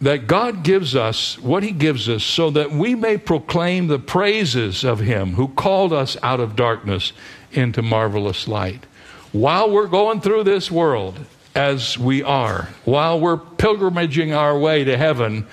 that 0.00 0.26
God 0.26 0.62
gives 0.62 0.94
us 0.94 1.38
what 1.38 1.62
He 1.62 1.72
gives 1.72 2.08
us 2.08 2.22
so 2.22 2.50
that 2.50 2.70
we 2.70 2.94
may 2.94 3.16
proclaim 3.16 3.88
the 3.88 3.98
praises 3.98 4.84
of 4.84 5.00
Him 5.00 5.34
who 5.34 5.48
called 5.48 5.92
us 5.92 6.16
out 6.22 6.40
of 6.40 6.56
darkness 6.56 7.12
into 7.52 7.82
marvelous 7.82 8.46
light. 8.46 8.86
While 9.32 9.70
we're 9.70 9.88
going 9.88 10.20
through 10.20 10.44
this 10.44 10.70
world, 10.70 11.18
as 11.54 11.98
we 11.98 12.22
are, 12.22 12.68
while 12.84 13.18
we're 13.18 13.36
pilgrimaging 13.36 14.36
our 14.36 14.56
way 14.58 14.84
to 14.84 14.96
heaven, 14.96 15.46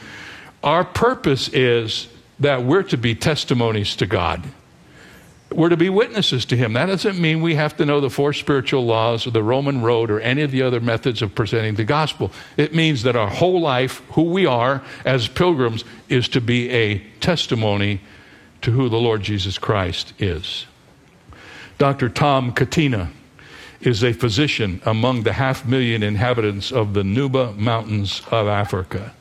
our 0.63 0.83
purpose 0.83 1.49
is 1.49 2.07
that 2.39 2.63
we're 2.63 2.83
to 2.83 2.97
be 2.97 3.15
testimonies 3.15 3.95
to 3.95 4.05
God 4.05 4.43
we're 5.55 5.69
to 5.69 5.77
be 5.77 5.89
witnesses 5.89 6.45
to 6.45 6.57
him. 6.57 6.73
That 6.73 6.87
doesn't 6.87 7.19
mean 7.19 7.41
we 7.41 7.55
have 7.55 7.77
to 7.77 7.85
know 7.85 8.01
the 8.01 8.09
four 8.09 8.33
spiritual 8.33 8.85
laws 8.85 9.25
or 9.25 9.31
the 9.31 9.43
Roman 9.43 9.81
road 9.81 10.11
or 10.11 10.19
any 10.19 10.41
of 10.41 10.51
the 10.51 10.61
other 10.61 10.79
methods 10.79 11.21
of 11.21 11.33
presenting 11.33 11.75
the 11.75 11.85
gospel. 11.85 12.31
It 12.57 12.73
means 12.73 13.03
that 13.03 13.15
our 13.15 13.29
whole 13.29 13.61
life, 13.61 14.01
who 14.11 14.23
we 14.23 14.45
are 14.45 14.83
as 15.05 15.27
pilgrims, 15.27 15.85
is 16.09 16.27
to 16.29 16.41
be 16.41 16.69
a 16.69 16.99
testimony 17.19 18.01
to 18.61 18.71
who 18.71 18.89
the 18.89 18.97
Lord 18.97 19.21
Jesus 19.21 19.57
Christ 19.57 20.13
is. 20.19 20.65
Dr. 21.77 22.09
Tom 22.09 22.51
Catena 22.51 23.11
is 23.81 24.03
a 24.03 24.13
physician 24.13 24.81
among 24.85 25.23
the 25.23 25.33
half 25.33 25.65
million 25.65 26.03
inhabitants 26.03 26.71
of 26.71 26.93
the 26.93 27.03
Nuba 27.03 27.55
Mountains 27.57 28.21
of 28.31 28.47
Africa. 28.47 29.13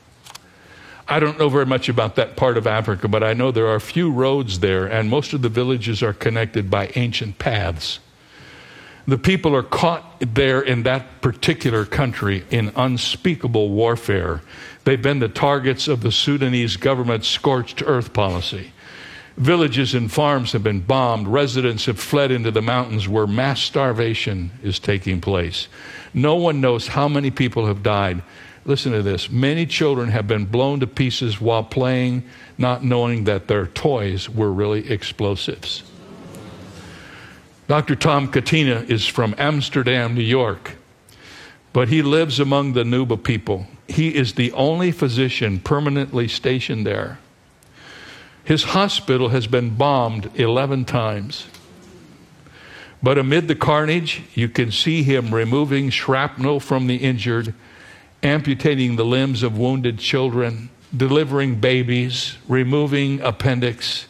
I 1.06 1.20
don't 1.20 1.38
know 1.38 1.49
very 1.49 1.66
much 1.66 1.88
about 1.88 2.16
that 2.16 2.37
part 2.37 2.56
of 2.56 2.66
Africa, 2.66 3.08
but 3.08 3.23
I 3.23 3.34
know 3.34 3.50
there 3.50 3.68
are 3.68 3.80
few 3.80 4.11
roads 4.11 4.61
there, 4.61 4.87
and 4.87 5.11
most 5.11 5.32
of 5.32 5.42
the 5.42 5.49
villages 5.49 6.02
are 6.02 6.14
connected 6.14 6.70
by 6.70 6.90
ancient 6.94 7.38
paths. 7.38 7.99
The 9.06 9.18
people 9.18 9.54
are 9.54 9.62
caught 9.62 10.18
there 10.20 10.62
in 10.62 10.84
that 10.84 11.20
particular 11.20 11.84
country 11.84 12.44
in 12.50 12.73
unspeakable 12.75 13.68
warfare. 13.68 14.40
They've 14.84 15.00
been 15.00 15.18
the 15.18 15.28
targets 15.28 15.88
of 15.88 16.00
the 16.00 16.12
Sudanese 16.12 16.78
government's 16.78 17.28
scorched 17.28 17.82
earth 17.84 18.14
policy. 18.14 18.73
Villages 19.37 19.94
and 19.94 20.11
farms 20.11 20.52
have 20.52 20.62
been 20.62 20.80
bombed. 20.80 21.28
Residents 21.28 21.84
have 21.87 21.99
fled 21.99 22.30
into 22.30 22.50
the 22.50 22.62
mountains 22.62 23.06
where 23.06 23.26
mass 23.26 23.61
starvation 23.61 24.52
is 24.62 24.78
taking 24.78 25.20
place. 25.20 25.68
No 26.14 26.37
one 26.37 26.61
knows 26.61 26.87
how 26.87 27.08
many 27.08 27.30
people 27.30 27.66
have 27.66 27.82
died. 27.82 28.23
Listen 28.66 28.92
to 28.92 29.02
this. 29.02 29.30
Many 29.30 29.66
children 29.66 30.09
have 30.09 30.26
been 30.26 30.47
blown 30.47 30.80
to 30.80 30.87
pieces 30.87 31.40
while 31.40 31.62
playing, 31.62 32.25
not 32.56 32.83
knowing 32.83 33.25
that 33.25 33.47
their 33.47 33.66
toys 33.66 34.28
were 34.30 34.50
really 34.50 34.90
explosives. 34.90 35.83
Dr. 37.68 37.94
Tom 37.94 38.28
Catena 38.28 38.85
is 38.88 39.06
from 39.06 39.35
Amsterdam, 39.38 40.14
New 40.14 40.23
York, 40.23 40.73
but 41.73 41.88
he 41.88 42.02
lives 42.02 42.40
among 42.40 42.73
the 42.73 42.85
Nuba 42.85 43.23
people. 43.23 43.66
He 43.87 44.14
is 44.14 44.35
the 44.35 44.52
only 44.52 44.92
physician 44.92 45.61
permanently 45.61 46.28
stationed 46.28 46.87
there. 46.87 47.18
His 48.44 48.64
hospital 48.64 49.30
has 49.30 49.47
been 49.47 49.76
bombed 49.76 50.30
11 50.35 50.85
times. 50.85 51.47
But 53.02 53.18
amid 53.18 53.49
the 53.49 53.54
carnage, 53.54 54.23
you 54.35 54.49
can 54.49 54.71
see 54.71 55.02
him 55.02 55.35
removing 55.35 55.90
shrapnel 55.90 56.61
from 56.61 56.87
the 56.87 56.97
injured 56.97 57.54
amputating 58.25 58.97
the 58.97 59.04
limbs 59.04 59.43
of 59.43 59.59
wounded 59.59 59.99
children, 59.99 60.71
delivering 60.97 61.57
babies, 61.57 62.37
removing 62.49 63.21
appendix. 63.21 64.07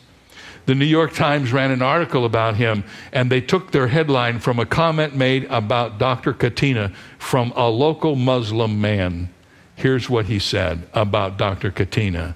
The 0.66 0.74
New 0.74 0.86
York 0.86 1.12
Times 1.12 1.52
ran 1.52 1.70
an 1.70 1.82
article 1.82 2.24
about 2.24 2.56
him, 2.56 2.84
and 3.12 3.30
they 3.30 3.40
took 3.40 3.72
their 3.72 3.88
headline 3.88 4.38
from 4.38 4.58
a 4.58 4.64
comment 4.64 5.14
made 5.14 5.44
about 5.46 5.98
Dr. 5.98 6.32
Catena 6.32 6.94
from 7.18 7.52
a 7.54 7.68
local 7.68 8.14
Muslim 8.14 8.80
man. 8.80 9.28
Here's 9.76 10.08
what 10.08 10.26
he 10.26 10.38
said 10.38 10.86
about 10.94 11.36
Dr. 11.36 11.70
Catena 11.70 12.34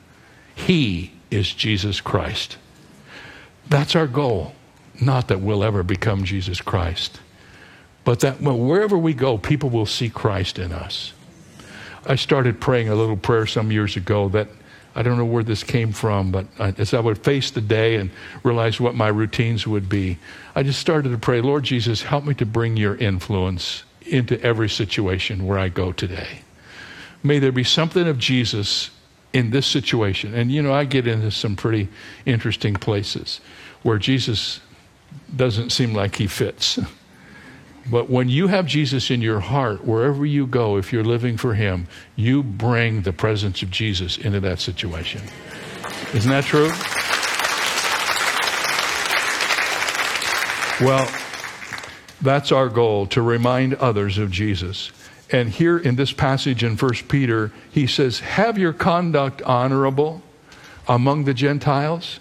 He 0.54 1.12
is 1.30 1.54
Jesus 1.54 2.00
Christ. 2.00 2.58
That's 3.68 3.94
our 3.94 4.06
goal. 4.06 4.54
Not 5.00 5.28
that 5.28 5.40
we'll 5.40 5.62
ever 5.62 5.84
become 5.84 6.24
Jesus 6.24 6.60
Christ, 6.60 7.20
but 8.04 8.20
that 8.20 8.40
wherever 8.40 8.98
we 8.98 9.14
go, 9.14 9.38
people 9.38 9.70
will 9.70 9.86
see 9.86 10.08
Christ 10.08 10.58
in 10.58 10.72
us. 10.72 11.12
I 12.08 12.16
started 12.16 12.60
praying 12.60 12.88
a 12.88 12.94
little 12.94 13.16
prayer 13.16 13.46
some 13.46 13.70
years 13.70 13.96
ago 13.96 14.28
that 14.30 14.48
I 14.94 15.02
don't 15.02 15.18
know 15.18 15.24
where 15.24 15.44
this 15.44 15.62
came 15.62 15.92
from, 15.92 16.32
but 16.32 16.46
as 16.58 16.94
I 16.94 17.00
would 17.00 17.18
face 17.18 17.50
the 17.50 17.60
day 17.60 17.96
and 17.96 18.10
realize 18.42 18.80
what 18.80 18.94
my 18.94 19.08
routines 19.08 19.66
would 19.66 19.88
be, 19.88 20.18
I 20.54 20.62
just 20.62 20.80
started 20.80 21.10
to 21.10 21.18
pray, 21.18 21.40
Lord 21.40 21.64
Jesus, 21.64 22.02
help 22.02 22.24
me 22.24 22.34
to 22.34 22.46
bring 22.46 22.76
your 22.76 22.96
influence 22.96 23.84
into 24.02 24.40
every 24.42 24.68
situation 24.68 25.46
where 25.46 25.58
I 25.58 25.68
go 25.68 25.92
today. 25.92 26.40
May 27.22 27.38
there 27.38 27.52
be 27.52 27.62
something 27.62 28.08
of 28.08 28.18
Jesus 28.18 28.90
in 29.32 29.50
this 29.50 29.66
situation. 29.66 30.34
And 30.34 30.50
you 30.50 30.62
know, 30.62 30.72
I 30.72 30.84
get 30.84 31.06
into 31.06 31.30
some 31.30 31.56
pretty 31.56 31.88
interesting 32.24 32.74
places 32.74 33.40
where 33.82 33.98
Jesus 33.98 34.60
doesn't 35.34 35.70
seem 35.70 35.94
like 35.94 36.16
he 36.16 36.26
fits. 36.26 36.78
But 37.90 38.10
when 38.10 38.28
you 38.28 38.48
have 38.48 38.66
Jesus 38.66 39.10
in 39.10 39.22
your 39.22 39.40
heart, 39.40 39.84
wherever 39.84 40.26
you 40.26 40.46
go, 40.46 40.76
if 40.76 40.92
you're 40.92 41.04
living 41.04 41.36
for 41.36 41.54
Him, 41.54 41.86
you 42.16 42.42
bring 42.42 43.02
the 43.02 43.12
presence 43.12 43.62
of 43.62 43.70
Jesus 43.70 44.18
into 44.18 44.40
that 44.40 44.60
situation. 44.60 45.22
Isn't 46.14 46.30
that 46.30 46.44
true? 46.44 46.70
Well, 50.86 51.08
that's 52.20 52.52
our 52.52 52.68
goal 52.68 53.06
to 53.08 53.22
remind 53.22 53.74
others 53.74 54.18
of 54.18 54.30
Jesus. 54.30 54.92
And 55.30 55.50
here 55.50 55.78
in 55.78 55.96
this 55.96 56.12
passage 56.12 56.62
in 56.62 56.76
1 56.76 56.94
Peter, 57.08 57.52
he 57.70 57.86
says, 57.86 58.20
Have 58.20 58.58
your 58.58 58.72
conduct 58.72 59.42
honorable 59.42 60.22
among 60.86 61.24
the 61.24 61.34
Gentiles, 61.34 62.20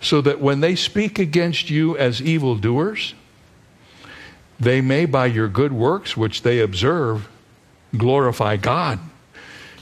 so 0.00 0.20
that 0.20 0.40
when 0.40 0.60
they 0.60 0.74
speak 0.74 1.18
against 1.18 1.70
you 1.70 1.96
as 1.96 2.20
evildoers, 2.20 3.14
they 4.62 4.80
may, 4.80 5.06
by 5.06 5.26
your 5.26 5.48
good 5.48 5.72
works, 5.72 6.16
which 6.16 6.42
they 6.42 6.60
observe, 6.60 7.28
glorify 7.96 8.56
God. 8.56 9.00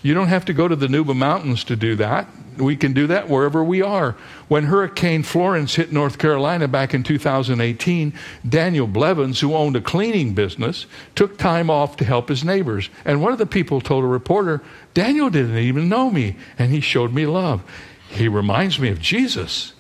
You 0.03 0.15
don't 0.15 0.29
have 0.29 0.47
to 0.47 0.55
go 0.55 0.67
to 0.67 0.77
the 0.77 0.87
Nuba 0.87 1.15
Mountains 1.15 1.65
to 1.65 1.77
do 1.77 1.97
that. 1.97 2.27
We 2.57 2.77
can 2.77 2.95
do 2.95 3.07
that 3.09 3.29
wherever 3.29 3.63
we 3.63 3.83
are. 3.83 4.17
When 4.49 4.65
Hurricane 4.65 5.23
Florence 5.23 5.75
hit 5.75 5.93
North 5.93 6.19
Carolina 6.19 6.67
back 6.67 6.95
in 6.95 7.03
2018, 7.03 8.15
Daniel 8.49 8.87
Blevins, 8.87 9.41
who 9.41 9.55
owned 9.55 9.77
a 9.77 9.83
cleaning 9.83 10.33
business, 10.33 10.87
took 11.15 11.37
time 11.37 11.69
off 11.69 11.99
to 11.99 12.05
help 12.05 12.31
his 12.31 12.43
neighbors. 12.43 12.89
And 13.05 13.21
one 13.21 13.33
of 13.33 13.39
the 13.39 13.45
people 13.45 13.83
told 13.83 14.05
a 14.05 14.09
reporter, 14.09 14.63
Daniel 14.95 15.29
didn't 15.29 15.59
even 15.59 15.91
know 15.91 16.11
me, 16.11 16.37
and 16.59 16.73
he 16.73 16.81
showed 16.81 17.13
me 17.13 17.27
love. 17.27 17.63
He 18.09 18.29
reminds 18.29 18.79
me 18.79 18.89
of 18.89 19.01
Jesus. 19.01 19.75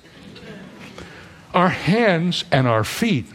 Our 1.54 1.70
hands 1.70 2.44
and 2.52 2.68
our 2.68 2.84
feet 2.84 3.26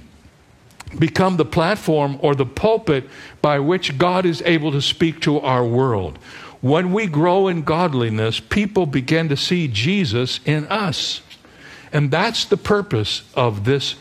become 1.00 1.38
the 1.38 1.46
platform 1.46 2.18
or 2.22 2.36
the 2.36 2.46
pulpit 2.46 3.10
by 3.42 3.60
which 3.60 3.98
God 3.98 4.26
is 4.26 4.42
able 4.46 4.72
to 4.72 4.82
speak 4.82 5.22
to 5.22 5.40
our 5.40 5.66
world. 5.66 6.18
When 6.62 6.94
we 6.94 7.08
grow 7.08 7.48
in 7.48 7.64
godliness, 7.64 8.40
people 8.40 8.86
begin 8.86 9.30
to 9.30 9.38
see 9.38 9.68
Jesus 9.68 10.40
in 10.46 10.66
us. 10.68 11.22
And 11.92 12.12
that's 12.12 12.46
the 12.46 12.58
purpose 12.58 13.24
of 13.36 13.66
this 13.66 13.96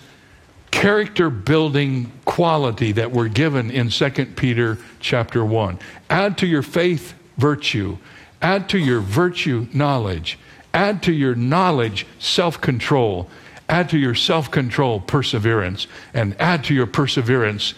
character 0.71 1.31
building 1.31 2.11
quality 2.25 2.93
that 2.93 3.13
we're 3.13 3.29
given 3.29 3.71
in 3.71 3.91
2 3.91 4.11
Peter 4.37 4.79
chapter 4.99 5.45
1. 5.45 5.79
Add 6.11 6.39
to 6.39 6.47
your 6.47 6.63
faith 6.63 7.15
virtue, 7.37 7.99
add 8.41 8.69
to 8.71 8.79
your 8.79 9.01
virtue 9.01 9.67
knowledge, 9.73 10.39
Add 10.75 11.05
to 11.05 11.13
your 11.13 11.37
knowledge 11.37 12.05
self 12.19 12.61
control. 12.61 13.31
Add 13.69 13.89
to 13.91 13.99
your 13.99 14.15
self 14.15 14.51
control 14.51 15.01
perseverance. 15.01 15.87
And 16.13 16.39
add 16.41 16.65
to 16.65 16.75
your 16.75 16.87
perseverance 16.87 17.75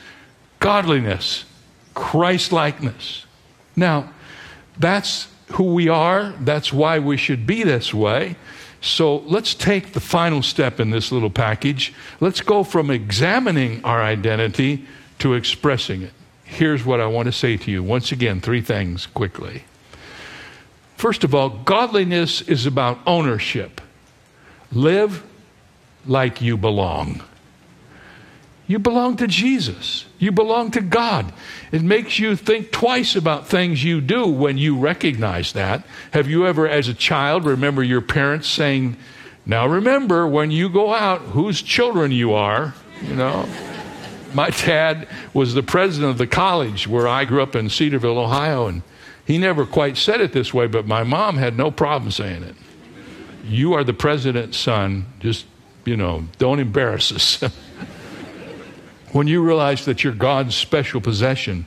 godliness, 0.59 1.45
Christ 1.95 2.53
likeness. 2.53 3.27
Now, 3.77 4.13
that's 4.79 5.29
who 5.53 5.75
we 5.75 5.89
are. 5.89 6.35
That's 6.41 6.73
why 6.73 6.99
we 6.99 7.17
should 7.17 7.47
be 7.47 7.63
this 7.63 7.95
way. 7.95 8.37
So 8.81 9.19
let's 9.19 9.55
take 9.55 9.93
the 9.93 10.01
final 10.01 10.43
step 10.43 10.81
in 10.81 10.91
this 10.91 11.11
little 11.11 11.31
package. 11.31 11.93
Let's 12.21 12.41
go 12.41 12.63
from 12.63 12.91
examining 12.91 13.85
our 13.85 14.03
identity 14.03 14.87
to 15.19 15.35
expressing 15.35 16.03
it. 16.03 16.13
Here's 16.45 16.85
what 16.85 17.01
I 17.01 17.07
want 17.07 17.27
to 17.27 17.33
say 17.33 17.57
to 17.57 17.71
you. 17.71 17.83
Once 17.83 18.13
again, 18.13 18.41
three 18.41 18.61
things 18.61 19.07
quickly. 19.07 19.65
First 20.97 21.25
of 21.25 21.35
all, 21.35 21.49
godliness 21.51 22.43
is 22.43 22.67
about 22.67 22.99
ownership. 23.07 23.81
Live 24.73 25.23
like 26.07 26.41
you 26.41 26.57
belong. 26.57 27.23
You 28.67 28.81
belong 28.81 29.17
to 29.19 29.29
Jesus. 29.29 30.07
You 30.19 30.33
belong 30.33 30.73
to 30.73 30.81
God. 30.81 31.33
It 31.71 31.83
makes 31.83 32.19
you 32.19 32.35
think 32.35 32.73
twice 32.73 33.15
about 33.15 33.47
things 33.47 33.85
you 33.85 34.01
do 34.01 34.27
when 34.27 34.59
you 34.59 34.77
recognize 34.77 35.53
that. 35.53 35.85
Have 36.13 36.29
you 36.29 36.47
ever, 36.47 36.69
as 36.69 36.89
a 36.89 36.95
child, 36.95 37.45
remember 37.45 37.85
your 37.85 38.01
parents 38.01 38.49
saying, 38.49 38.97
Now 39.45 39.69
remember, 39.69 40.27
when 40.27 40.51
you 40.51 40.69
go 40.69 40.93
out, 40.93 41.21
whose 41.21 41.63
children 41.63 42.11
you 42.11 42.33
are? 42.33 42.75
You 43.03 43.15
know? 43.15 43.49
My 44.35 44.51
dad 44.51 45.09
was 45.33 45.55
the 45.55 45.63
president 45.63 46.11
of 46.11 46.19
the 46.19 46.27
college 46.27 46.89
where 46.89 47.07
I 47.07 47.25
grew 47.25 47.43
up 47.43 47.55
in 47.55 47.71
Cedarville, 47.71 48.19
Ohio, 48.19 48.67
and 48.67 48.83
he 49.25 49.39
never 49.39 49.65
quite 49.65 49.97
said 49.97 50.21
it 50.21 50.33
this 50.33 50.53
way, 50.53 50.67
but 50.67 50.87
my 50.87 51.05
mom 51.05 51.37
had 51.37 51.57
no 51.57 51.71
problem 51.71 52.11
saying 52.11 52.43
it. 52.43 52.55
You 53.45 53.75
are 53.75 53.85
the 53.85 53.95
president's 53.95 54.59
son. 54.59 55.07
Just, 55.21 55.47
you 55.87 55.97
know, 55.97 56.25
don't 56.39 56.59
embarrass 56.59 57.13
us. 57.13 57.41
when 59.13 59.27
you 59.27 59.43
realize 59.43 59.85
that 59.85 60.05
you're 60.05 60.13
God's 60.13 60.55
special 60.55 61.01
possession, 61.01 61.67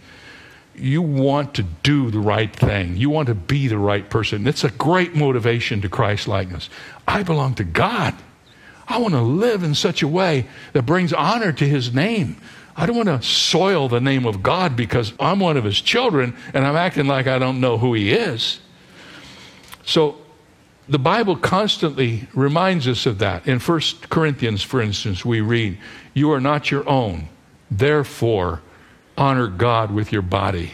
you 0.75 1.01
want 1.01 1.55
to 1.55 1.63
do 1.63 2.09
the 2.09 2.19
right 2.19 2.53
thing. 2.53 2.95
You 2.97 3.09
want 3.09 3.27
to 3.27 3.35
be 3.35 3.67
the 3.67 3.77
right 3.77 4.09
person. 4.09 4.47
It's 4.47 4.63
a 4.63 4.69
great 4.71 5.15
motivation 5.15 5.81
to 5.81 5.89
Christ 5.89 6.27
likeness. 6.27 6.69
I 7.07 7.23
belong 7.23 7.55
to 7.55 7.63
God. 7.63 8.15
I 8.87 8.97
want 8.97 9.13
to 9.13 9.21
live 9.21 9.63
in 9.63 9.75
such 9.75 10.01
a 10.01 10.07
way 10.07 10.47
that 10.73 10.83
brings 10.83 11.13
honor 11.13 11.51
to 11.51 11.67
his 11.67 11.93
name. 11.93 12.37
I 12.75 12.85
don't 12.85 12.95
want 12.95 13.09
to 13.09 13.21
soil 13.21 13.89
the 13.89 13.99
name 13.99 14.25
of 14.25 14.41
God 14.41 14.75
because 14.75 15.13
I'm 15.19 15.39
one 15.39 15.57
of 15.57 15.63
his 15.63 15.81
children 15.81 16.35
and 16.53 16.65
I'm 16.65 16.75
acting 16.75 17.07
like 17.07 17.27
I 17.27 17.37
don't 17.37 17.59
know 17.59 17.77
who 17.77 17.93
he 17.93 18.11
is. 18.11 18.59
So 19.85 20.17
the 20.89 20.99
Bible 20.99 21.35
constantly 21.35 22.27
reminds 22.33 22.87
us 22.87 23.05
of 23.05 23.19
that. 23.19 23.47
In 23.47 23.59
1 23.59 23.81
Corinthians, 24.09 24.63
for 24.63 24.81
instance, 24.81 25.23
we 25.23 25.39
read, 25.39 25.77
You 26.13 26.31
are 26.31 26.41
not 26.41 26.71
your 26.71 26.87
own. 26.89 27.29
Therefore, 27.69 28.61
honor 29.15 29.47
God 29.47 29.91
with 29.91 30.11
your 30.11 30.23
body. 30.23 30.71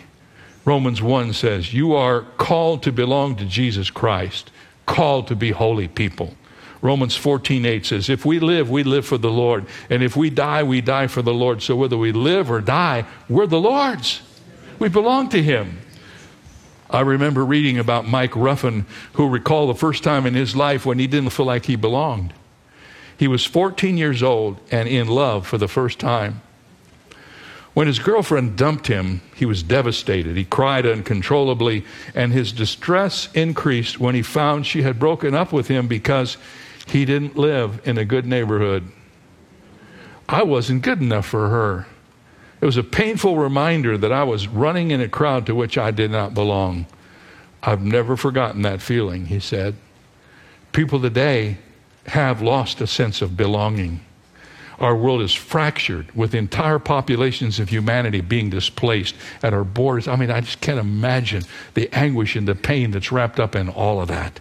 Romans 0.64 1.02
1 1.02 1.34
says, 1.34 1.74
You 1.74 1.94
are 1.94 2.22
called 2.38 2.82
to 2.84 2.94
belong 2.94 3.36
to 3.36 3.46
Jesus 3.46 3.90
Christ, 3.90 4.52
called 4.86 5.28
to 5.28 5.36
be 5.36 5.52
holy 5.52 5.90
people. 5.90 6.34
Romans 6.82 7.16
14 7.16 7.66
8 7.66 7.86
says, 7.86 8.10
If 8.10 8.26
we 8.26 8.40
live, 8.40 8.70
we 8.70 8.84
live 8.84 9.06
for 9.06 9.18
the 9.18 9.32
Lord. 9.32 9.66
And 9.90 10.02
if 10.02 10.16
we 10.16 10.30
die, 10.30 10.64
we 10.64 10.82
die 10.82 11.08
for 11.08 11.22
the 11.22 11.34
Lord. 11.34 11.62
So 11.62 11.76
whether 11.76 11.98
we 11.98 12.12
live 12.14 12.50
or 12.50 12.62
die, 12.62 13.06
we're 13.28 13.48
the 13.48 13.60
Lord's. 13.60 14.22
We 14.80 14.88
belong 14.88 15.30
to 15.30 15.42
Him. 15.42 15.80
I 16.90 17.02
remember 17.02 17.44
reading 17.44 17.80
about 17.80 18.08
Mike 18.08 18.36
Ruffin, 18.36 18.86
who 19.14 19.28
recalled 19.28 19.70
the 19.70 19.80
first 19.80 20.04
time 20.04 20.26
in 20.26 20.34
his 20.34 20.56
life 20.56 20.86
when 20.86 21.00
he 21.00 21.08
didn't 21.08 21.32
feel 21.32 21.46
like 21.46 21.66
he 21.66 21.76
belonged. 21.76 22.34
He 23.18 23.28
was 23.28 23.46
14 23.46 23.98
years 23.98 24.22
old 24.22 24.60
and 24.72 24.88
in 24.88 25.08
love 25.08 25.48
for 25.48 25.58
the 25.58 25.68
first 25.68 26.00
time. 26.00 26.42
When 27.74 27.88
his 27.88 28.00
girlfriend 28.00 28.56
dumped 28.56 28.88
him, 28.88 29.22
he 29.36 29.46
was 29.46 29.62
devastated. 29.62 30.38
He 30.38 30.46
cried 30.46 30.86
uncontrollably, 30.86 31.84
and 32.14 32.32
his 32.32 32.54
distress 32.54 33.30
increased 33.34 34.00
when 34.00 34.16
he 34.16 34.22
found 34.22 34.66
she 34.66 34.84
had 34.84 34.98
broken 34.98 35.34
up 35.34 35.52
with 35.52 35.68
him 35.68 35.88
because 35.88 36.38
he 36.88 37.04
didn't 37.04 37.36
live 37.36 37.86
in 37.86 37.98
a 37.98 38.06
good 38.06 38.26
neighborhood. 38.26 38.90
I 40.30 40.44
wasn't 40.44 40.84
good 40.84 41.02
enough 41.02 41.26
for 41.26 41.50
her. 41.50 41.88
It 42.62 42.66
was 42.66 42.78
a 42.78 42.84
painful 42.84 43.38
reminder 43.38 43.98
that 43.98 44.12
I 44.12 44.24
was 44.24 44.48
running 44.48 44.92
in 44.92 45.02
a 45.02 45.10
crowd 45.10 45.46
to 45.46 45.56
which 45.56 45.78
I 45.78 45.92
did 45.92 46.12
not 46.12 46.34
belong. 46.34 46.86
I've 47.62 47.82
never 47.82 48.16
forgotten 48.16 48.62
that 48.62 48.82
feeling, 48.82 49.26
he 49.26 49.40
said. 49.40 49.76
People 50.72 51.02
today 51.02 51.58
have 52.08 52.42
lost 52.42 52.82
a 52.82 52.88
sense 52.88 53.22
of 53.22 53.36
belonging. 53.36 54.02
Our 54.80 54.96
world 54.96 55.22
is 55.22 55.34
fractured 55.34 56.14
with 56.14 56.36
entire 56.36 56.80
populations 56.80 57.60
of 57.60 57.70
humanity 57.70 58.22
being 58.22 58.50
displaced 58.50 59.16
at 59.42 59.54
our 59.54 59.64
borders. 59.64 60.08
I 60.08 60.16
mean, 60.16 60.30
I 60.30 60.42
just 60.42 60.62
can't 60.62 60.80
imagine 60.80 61.44
the 61.74 61.90
anguish 61.96 62.36
and 62.36 62.48
the 62.48 62.56
pain 62.56 62.92
that's 62.92 63.12
wrapped 63.12 63.40
up 63.40 63.56
in 63.56 63.70
all 63.70 64.02
of 64.02 64.10
that. 64.10 64.40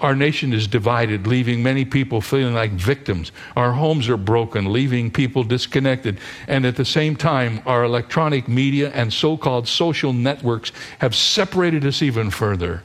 Our 0.00 0.16
nation 0.16 0.54
is 0.54 0.66
divided, 0.66 1.26
leaving 1.26 1.62
many 1.62 1.84
people 1.84 2.22
feeling 2.22 2.54
like 2.54 2.70
victims. 2.72 3.32
Our 3.54 3.72
homes 3.72 4.08
are 4.08 4.16
broken, 4.16 4.72
leaving 4.72 5.10
people 5.10 5.44
disconnected. 5.44 6.18
And 6.48 6.64
at 6.64 6.76
the 6.76 6.86
same 6.86 7.16
time, 7.16 7.62
our 7.66 7.84
electronic 7.84 8.48
media 8.48 8.90
and 8.94 9.12
so 9.12 9.36
called 9.36 9.68
social 9.68 10.14
networks 10.14 10.72
have 11.00 11.14
separated 11.14 11.84
us 11.84 12.00
even 12.00 12.30
further. 12.30 12.82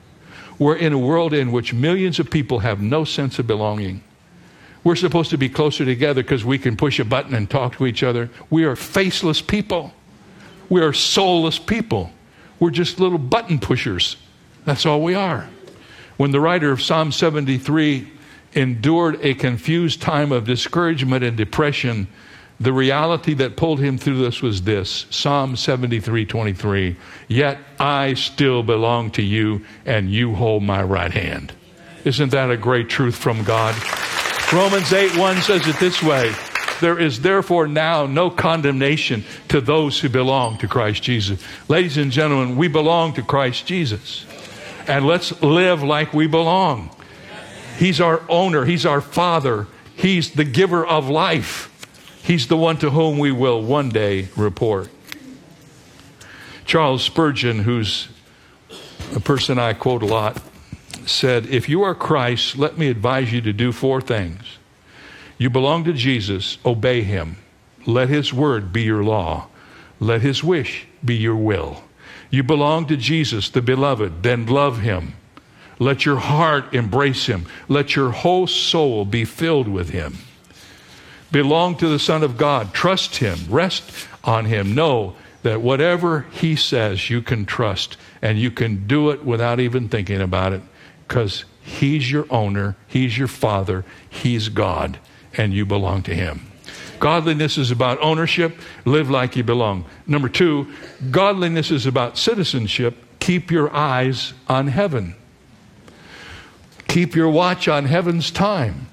We're 0.59 0.75
in 0.75 0.91
a 0.91 0.97
world 0.97 1.33
in 1.33 1.53
which 1.53 1.73
millions 1.73 2.19
of 2.19 2.29
people 2.29 2.59
have 2.59 2.81
no 2.81 3.05
sense 3.05 3.39
of 3.39 3.47
belonging. 3.47 4.03
We're 4.83 4.95
supposed 4.95 5.29
to 5.31 5.37
be 5.37 5.49
closer 5.49 5.85
together 5.85 6.21
because 6.21 6.45
we 6.45 6.57
can 6.57 6.75
push 6.77 6.99
a 6.99 7.05
button 7.05 7.33
and 7.33 7.49
talk 7.49 7.77
to 7.77 7.85
each 7.85 8.03
other. 8.03 8.29
We 8.49 8.65
are 8.65 8.75
faceless 8.75 9.41
people. 9.41 9.93
We 10.69 10.81
are 10.81 10.93
soulless 10.93 11.59
people. 11.59 12.11
We're 12.59 12.71
just 12.71 12.99
little 12.99 13.17
button 13.17 13.59
pushers. 13.59 14.17
That's 14.65 14.85
all 14.85 15.01
we 15.01 15.15
are. 15.15 15.49
When 16.17 16.31
the 16.31 16.39
writer 16.39 16.71
of 16.71 16.81
Psalm 16.81 17.11
73 17.11 18.11
endured 18.53 19.19
a 19.21 19.33
confused 19.33 20.01
time 20.01 20.31
of 20.31 20.45
discouragement 20.45 21.23
and 21.23 21.35
depression, 21.35 22.07
the 22.59 22.71
reality 22.71 23.33
that 23.35 23.57
pulled 23.57 23.81
him 23.81 23.97
through 23.97 24.23
this 24.23 24.41
was 24.41 24.61
this 24.61 25.05
Psalm 25.09 25.57
73 25.57 26.25
23. 26.25 26.95
Yet 27.27 27.57
I 27.79 28.13
still 28.13 28.63
belong 28.63 29.11
to 29.11 29.21
you, 29.21 29.65
and 29.85 30.09
you 30.09 30.35
hold 30.35 30.63
my 30.63 30.81
right 30.81 31.11
hand. 31.11 31.51
Isn't 32.05 32.31
that 32.31 32.51
a 32.51 32.57
great 32.57 32.87
truth 32.87 33.15
from 33.15 33.43
God? 33.43 33.75
Romans 34.53 34.93
8 34.93 35.17
1 35.17 35.41
says 35.41 35.67
it 35.67 35.77
this 35.79 36.01
way 36.01 36.31
There 36.79 36.97
is 36.97 37.19
therefore 37.19 37.67
now 37.67 38.05
no 38.05 38.29
condemnation 38.29 39.25
to 39.49 39.59
those 39.59 39.99
who 39.99 40.07
belong 40.07 40.57
to 40.59 40.67
Christ 40.67 41.03
Jesus. 41.03 41.43
Ladies 41.67 41.97
and 41.97 42.11
gentlemen, 42.11 42.55
we 42.55 42.69
belong 42.69 43.13
to 43.15 43.21
Christ 43.21 43.65
Jesus. 43.65 44.25
And 44.87 45.05
let's 45.05 45.41
live 45.41 45.83
like 45.83 46.13
we 46.13 46.27
belong. 46.27 46.95
He's 47.77 47.99
our 47.99 48.21
owner, 48.29 48.65
He's 48.65 48.85
our 48.85 49.01
Father, 49.01 49.67
He's 49.95 50.31
the 50.31 50.43
giver 50.43 50.85
of 50.85 51.09
life. 51.09 51.71
He's 52.23 52.47
the 52.47 52.57
one 52.57 52.77
to 52.77 52.89
whom 52.89 53.19
we 53.19 53.31
will 53.31 53.61
one 53.61 53.89
day 53.89 54.29
report. 54.35 54.89
Charles 56.65 57.03
Spurgeon, 57.03 57.59
who's 57.59 58.09
a 59.15 59.19
person 59.19 59.59
I 59.59 59.73
quote 59.73 60.01
a 60.01 60.07
lot, 60.07 60.41
said, 61.05 61.45
If 61.45 61.69
you 61.69 61.83
are 61.83 61.93
Christ, 61.93 62.57
let 62.57 62.77
me 62.77 62.87
advise 62.87 63.31
you 63.31 63.41
to 63.41 63.53
do 63.53 63.71
four 63.71 64.01
things. 64.01 64.41
You 65.37 65.49
belong 65.49 65.83
to 65.83 65.93
Jesus, 65.93 66.57
obey 66.65 67.03
him. 67.03 67.37
Let 67.85 68.09
his 68.09 68.33
word 68.33 68.73
be 68.73 68.81
your 68.83 69.03
law. 69.03 69.47
Let 69.99 70.21
his 70.21 70.43
wish 70.43 70.87
be 71.03 71.15
your 71.15 71.35
will. 71.35 71.83
You 72.35 72.43
belong 72.43 72.87
to 72.87 72.97
Jesus, 72.97 73.47
the 73.47 73.61
beloved, 73.61 74.21
then 74.21 74.45
love 74.45 74.81
him. 74.81 75.13
Let 75.79 76.05
your 76.05 76.17
heart 76.17 76.73
embrace 76.73 77.27
him. 77.27 77.45
Let 77.69 77.95
your 77.95 78.11
whole 78.11 78.45
soul 78.45 79.05
be 79.05 79.23
filled 79.23 79.69
with 79.69 79.91
him. 79.91 80.17
Belong 81.31 81.77
to 81.77 81.87
the 81.87 81.97
Son 81.97 82.23
of 82.23 82.35
God. 82.35 82.73
Trust 82.73 83.15
him. 83.15 83.39
Rest 83.49 84.09
on 84.25 84.43
him. 84.43 84.75
Know 84.75 85.15
that 85.43 85.61
whatever 85.61 86.25
he 86.29 86.57
says, 86.57 87.09
you 87.09 87.21
can 87.21 87.45
trust 87.45 87.95
and 88.21 88.37
you 88.37 88.51
can 88.51 88.85
do 88.85 89.11
it 89.11 89.23
without 89.23 89.61
even 89.61 89.87
thinking 89.87 90.19
about 90.19 90.51
it 90.51 90.61
because 91.07 91.45
He's 91.61 92.11
your 92.11 92.25
owner, 92.29 92.75
He's 92.85 93.17
your 93.17 93.29
Father, 93.29 93.85
He's 94.09 94.49
God, 94.49 94.99
and 95.37 95.53
you 95.53 95.65
belong 95.65 96.03
to 96.03 96.13
Him. 96.13 96.51
Godliness 96.99 97.57
is 97.57 97.71
about 97.71 97.99
ownership, 98.01 98.57
live 98.85 99.09
like 99.09 99.35
you 99.35 99.43
belong. 99.43 99.85
Number 100.07 100.29
two, 100.29 100.67
godliness 101.11 101.71
is 101.71 101.85
about 101.85 102.17
citizenship, 102.17 102.97
keep 103.19 103.51
your 103.51 103.73
eyes 103.73 104.33
on 104.47 104.67
heaven. 104.67 105.15
Keep 106.87 107.15
your 107.15 107.29
watch 107.29 107.67
on 107.67 107.85
heaven's 107.85 108.31
time. 108.31 108.87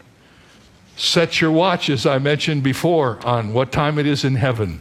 Set 0.97 1.41
your 1.41 1.51
watch, 1.51 1.89
as 1.89 2.05
I 2.05 2.19
mentioned 2.19 2.63
before, 2.63 3.25
on 3.25 3.53
what 3.53 3.73
time 3.73 3.99
it 3.99 4.07
is 4.07 4.25
in 4.25 4.35
heaven. 4.35 4.81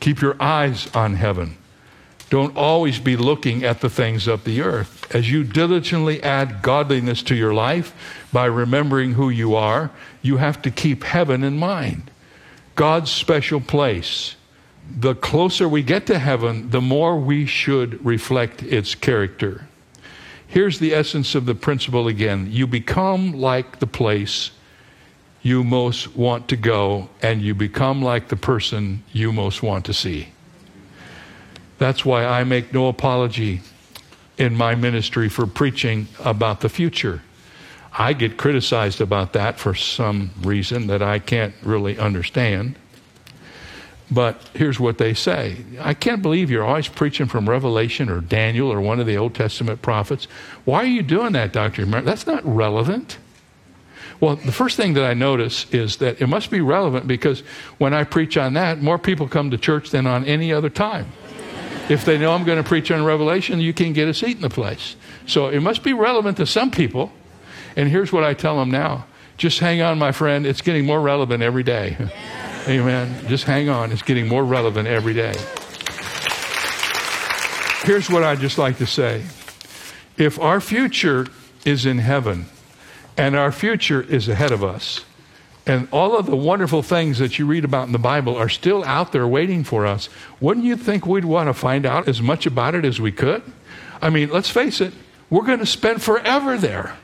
Keep 0.00 0.20
your 0.20 0.36
eyes 0.40 0.88
on 0.94 1.14
heaven. 1.14 1.56
Don't 2.30 2.56
always 2.56 2.98
be 2.98 3.16
looking 3.16 3.64
at 3.64 3.80
the 3.80 3.88
things 3.88 4.26
of 4.26 4.44
the 4.44 4.60
earth. 4.60 5.14
As 5.14 5.30
you 5.30 5.44
diligently 5.44 6.22
add 6.22 6.60
godliness 6.60 7.22
to 7.22 7.34
your 7.34 7.54
life 7.54 7.94
by 8.32 8.44
remembering 8.44 9.12
who 9.12 9.30
you 9.30 9.54
are, 9.54 9.90
you 10.20 10.36
have 10.36 10.60
to 10.62 10.70
keep 10.70 11.04
heaven 11.04 11.42
in 11.42 11.58
mind. 11.58 12.10
God's 12.74 13.10
special 13.10 13.60
place. 13.60 14.36
The 14.90 15.14
closer 15.14 15.68
we 15.68 15.82
get 15.82 16.06
to 16.06 16.18
heaven, 16.18 16.70
the 16.70 16.80
more 16.80 17.18
we 17.18 17.46
should 17.46 18.04
reflect 18.04 18.62
its 18.62 18.94
character. 18.94 19.66
Here's 20.46 20.78
the 20.78 20.94
essence 20.94 21.34
of 21.34 21.46
the 21.46 21.54
principle 21.54 22.08
again 22.08 22.48
you 22.50 22.66
become 22.66 23.32
like 23.32 23.80
the 23.80 23.86
place 23.86 24.50
you 25.42 25.62
most 25.62 26.16
want 26.16 26.48
to 26.48 26.56
go, 26.56 27.08
and 27.22 27.40
you 27.40 27.54
become 27.54 28.02
like 28.02 28.28
the 28.28 28.36
person 28.36 29.02
you 29.12 29.32
most 29.32 29.62
want 29.62 29.84
to 29.86 29.94
see. 29.94 30.28
That's 31.78 32.04
why 32.04 32.24
I 32.24 32.44
make 32.44 32.72
no 32.72 32.88
apology 32.88 33.60
in 34.36 34.56
my 34.56 34.74
ministry 34.74 35.28
for 35.28 35.46
preaching 35.46 36.08
about 36.24 36.60
the 36.60 36.68
future. 36.68 37.22
I 37.92 38.12
get 38.12 38.36
criticized 38.36 39.00
about 39.00 39.32
that 39.32 39.58
for 39.58 39.74
some 39.74 40.30
reason 40.42 40.86
that 40.88 41.02
I 41.02 41.18
can't 41.18 41.54
really 41.62 41.98
understand. 41.98 42.76
But 44.10 44.40
here's 44.54 44.80
what 44.80 44.98
they 44.98 45.12
say 45.14 45.56
I 45.80 45.94
can't 45.94 46.22
believe 46.22 46.50
you're 46.50 46.64
always 46.64 46.88
preaching 46.88 47.26
from 47.26 47.48
Revelation 47.48 48.08
or 48.08 48.20
Daniel 48.20 48.72
or 48.72 48.80
one 48.80 49.00
of 49.00 49.06
the 49.06 49.16
Old 49.16 49.34
Testament 49.34 49.82
prophets. 49.82 50.26
Why 50.64 50.78
are 50.78 50.86
you 50.86 51.02
doing 51.02 51.32
that, 51.32 51.52
Dr. 51.52 51.84
That's 51.84 52.26
not 52.26 52.44
relevant. 52.44 53.18
Well, 54.20 54.36
the 54.36 54.52
first 54.52 54.76
thing 54.76 54.94
that 54.94 55.04
I 55.04 55.14
notice 55.14 55.66
is 55.72 55.98
that 55.98 56.20
it 56.20 56.26
must 56.26 56.50
be 56.50 56.60
relevant 56.60 57.06
because 57.06 57.40
when 57.78 57.94
I 57.94 58.04
preach 58.04 58.36
on 58.36 58.54
that, 58.54 58.80
more 58.80 58.98
people 58.98 59.28
come 59.28 59.50
to 59.50 59.58
church 59.58 59.90
than 59.90 60.06
on 60.06 60.24
any 60.24 60.52
other 60.52 60.70
time. 60.70 61.12
If 61.88 62.04
they 62.04 62.18
know 62.18 62.32
I'm 62.32 62.44
going 62.44 62.62
to 62.62 62.68
preach 62.68 62.90
on 62.90 63.04
Revelation, 63.04 63.60
you 63.60 63.72
can 63.72 63.92
get 63.92 64.08
a 64.08 64.14
seat 64.14 64.36
in 64.36 64.42
the 64.42 64.50
place. 64.50 64.96
So 65.26 65.48
it 65.48 65.60
must 65.60 65.82
be 65.82 65.92
relevant 65.92 66.36
to 66.36 66.46
some 66.46 66.70
people. 66.70 67.12
And 67.76 67.88
here's 67.88 68.12
what 68.12 68.24
I 68.24 68.34
tell 68.34 68.58
them 68.58 68.70
now 68.70 69.06
just 69.38 69.60
hang 69.60 69.80
on, 69.80 69.98
my 69.98 70.10
friend. 70.10 70.44
It's 70.44 70.60
getting 70.60 70.84
more 70.84 71.00
relevant 71.00 71.44
every 71.44 71.62
day. 71.62 71.96
Amen. 72.68 73.26
Just 73.28 73.44
hang 73.44 73.68
on. 73.68 73.92
It's 73.92 74.02
getting 74.02 74.26
more 74.26 74.44
relevant 74.44 74.88
every 74.88 75.14
day. 75.14 75.34
Here's 77.84 78.10
what 78.10 78.24
I'd 78.24 78.40
just 78.40 78.58
like 78.58 78.78
to 78.78 78.86
say 78.86 79.22
if 80.16 80.38
our 80.40 80.60
future 80.60 81.28
is 81.64 81.86
in 81.86 81.98
heaven, 81.98 82.46
and 83.16 83.36
our 83.36 83.52
future 83.52 84.02
is 84.02 84.28
ahead 84.28 84.52
of 84.52 84.62
us. 84.62 85.04
And 85.68 85.86
all 85.92 86.16
of 86.16 86.24
the 86.24 86.34
wonderful 86.34 86.82
things 86.82 87.18
that 87.18 87.38
you 87.38 87.44
read 87.44 87.64
about 87.64 87.86
in 87.86 87.92
the 87.92 87.98
Bible 87.98 88.34
are 88.36 88.48
still 88.48 88.82
out 88.84 89.12
there 89.12 89.28
waiting 89.28 89.64
for 89.64 89.86
us. 89.86 90.08
Wouldn't 90.40 90.64
you 90.64 90.76
think 90.76 91.06
we'd 91.06 91.26
want 91.26 91.48
to 91.48 91.54
find 91.54 91.84
out 91.84 92.08
as 92.08 92.22
much 92.22 92.46
about 92.46 92.74
it 92.74 92.86
as 92.86 92.98
we 92.98 93.12
could? 93.12 93.42
I 94.00 94.08
mean, 94.08 94.30
let's 94.30 94.48
face 94.48 94.80
it, 94.80 94.94
we're 95.28 95.44
going 95.44 95.58
to 95.58 95.66
spend 95.66 96.02
forever 96.02 96.56
there. 96.56 96.96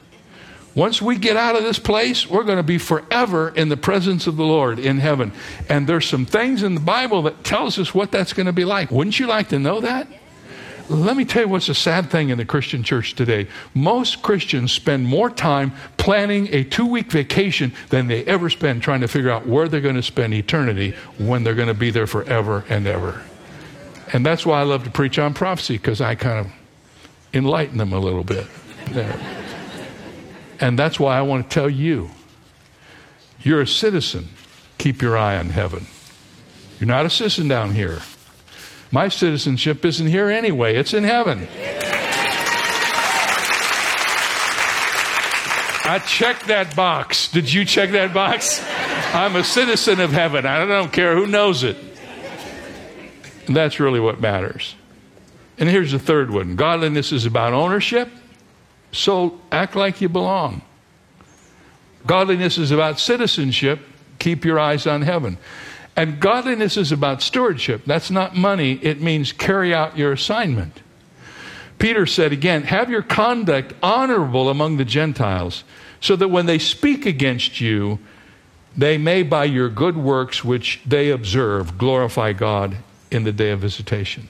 Once 0.74 1.00
we 1.00 1.16
get 1.16 1.37
out 1.37 1.55
of 1.55 1.62
this 1.62 1.79
place, 1.79 2.29
we're 2.29 2.42
going 2.42 2.57
to 2.57 2.64
be 2.64 2.79
forever 2.79 3.50
in 3.50 3.68
the 3.68 3.77
presence 3.77 4.27
of 4.27 4.37
the 4.37 4.44
Lord 4.44 4.79
in 4.79 4.98
heaven. 4.98 5.33
And 5.68 5.87
there's 5.87 6.09
some 6.09 6.24
things 6.24 6.62
in 6.62 6.74
the 6.74 6.81
Bible 6.81 7.22
that 7.22 7.44
tells 7.44 7.79
us 7.79 7.94
what 7.94 8.11
that's 8.11 8.33
going 8.33 8.46
to 8.46 8.53
be 8.53 8.64
like. 8.64 8.90
Wouldn't 8.90 9.20
you 9.20 9.27
like 9.27 9.50
to 9.50 9.59
know 9.59 9.81
that? 9.81 10.09
Let 10.88 11.16
me 11.16 11.25
tell 11.25 11.42
you 11.42 11.49
what's 11.49 11.70
a 11.70 11.75
sad 11.75 12.11
thing 12.11 12.29
in 12.29 12.37
the 12.37 12.44
Christian 12.44 12.83
church 12.83 13.14
today. 13.14 13.49
Most 13.73 14.20
Christians 14.20 14.70
spend 14.70 15.07
more 15.07 15.31
time 15.31 15.73
planning 15.97 16.49
a 16.53 16.62
two 16.62 16.85
week 16.85 17.11
vacation 17.11 17.73
than 17.88 18.07
they 18.09 18.23
ever 18.27 18.51
spend 18.51 18.83
trying 18.83 19.01
to 19.01 19.09
figure 19.09 19.31
out 19.31 19.47
where 19.47 19.66
they're 19.66 19.81
going 19.81 19.94
to 19.94 20.03
spend 20.03 20.35
eternity 20.35 20.94
when 21.16 21.42
they're 21.42 21.55
going 21.55 21.68
to 21.68 21.75
be 21.75 21.90
there 21.90 22.07
forever 22.07 22.64
and 22.68 22.87
ever. 22.87 23.23
And 24.12 24.27
that's 24.27 24.44
why 24.44 24.61
I 24.61 24.64
love 24.64 24.85
to 24.85 24.90
preach 24.90 25.18
on 25.18 25.33
prophecy 25.33 25.79
because 25.79 26.03
I 26.03 26.16
kind 26.16 26.47
of 26.47 26.53
enlighten 27.33 27.79
them 27.79 27.92
a 27.94 27.99
little 27.99 28.25
bit 28.25 28.47
there. 28.90 29.18
And 30.61 30.79
that's 30.79 31.01
why 31.01 31.16
I 31.16 31.23
want 31.23 31.49
to 31.49 31.55
tell 31.55 31.70
you 31.70 32.11
you're 33.40 33.62
a 33.62 33.66
citizen. 33.66 34.29
Keep 34.77 35.01
your 35.01 35.16
eye 35.16 35.38
on 35.38 35.49
heaven. 35.49 35.87
You're 36.79 36.88
not 36.88 37.07
a 37.07 37.11
citizen 37.11 37.49
down 37.49 37.73
here. 37.73 38.01
My 38.94 39.09
citizenship 39.09 39.85
isn't 39.85 40.07
here 40.07 40.30
anyway, 40.30 40.76
it's 40.76 40.94
in 40.94 41.02
heaven. 41.02 41.48
I 45.85 46.00
checked 46.07 46.46
that 46.46 46.76
box. 46.76 47.26
Did 47.26 47.52
you 47.52 47.64
check 47.64 47.90
that 47.90 48.14
box? 48.14 48.64
I'm 49.12 49.35
a 49.35 49.42
citizen 49.42 49.98
of 49.98 50.12
heaven. 50.12 50.46
I 50.46 50.64
don't 50.64 50.92
care 50.92 51.16
who 51.16 51.26
knows 51.26 51.64
it. 51.64 51.76
And 53.48 53.57
that's 53.57 53.80
really 53.80 53.98
what 53.98 54.20
matters. 54.20 54.76
And 55.59 55.68
here's 55.68 55.90
the 55.90 55.98
third 55.98 56.30
one 56.30 56.54
godliness 56.54 57.11
is 57.11 57.26
about 57.26 57.52
ownership, 57.52 58.09
so 58.92 59.40
act 59.50 59.74
like 59.74 60.00
you 60.02 60.09
belong. 60.09 60.62
Godliness 62.07 62.59
is 62.59 62.70
about 62.70 63.00
citizenship, 63.00 63.80
keep 64.20 64.44
your 64.44 64.61
eyes 64.61 64.87
on 64.87 65.02
heaven. 65.02 65.37
And 65.96 66.20
godliness 66.20 66.76
is 66.76 66.90
about 66.90 67.22
stewardship. 67.22 67.83
That's 67.87 68.11
not 68.11 68.37
money, 68.37 68.80
it 68.83 69.00
means 69.00 69.33
carry 69.33 69.72
out 69.72 69.96
your 69.96 70.12
assignment. 70.12 70.80
Peter 71.78 72.07
said 72.07 72.33
again, 72.33 72.62
have 72.64 72.90
your 72.90 73.02
conduct 73.02 73.74
honorable 73.83 74.48
among 74.48 74.76
the 74.76 74.85
Gentiles, 74.85 75.64
so 76.00 76.16
that 76.16 76.28
when 76.28 76.46
they 76.46 76.59
speak 76.59 77.07
against 77.07 77.61
you, 77.61 77.98
they 78.76 78.98
may 78.98 79.22
by 79.22 79.44
your 79.44 79.68
good 79.68 79.96
works 79.96 80.44
which 80.44 80.80
they 80.85 81.11
observe 81.11 81.78
glorify 81.78 82.33
God 82.33 82.76
in 83.11 83.24
the 83.24 83.33
day 83.33 83.50
of 83.50 83.61
visitation. 83.61 84.28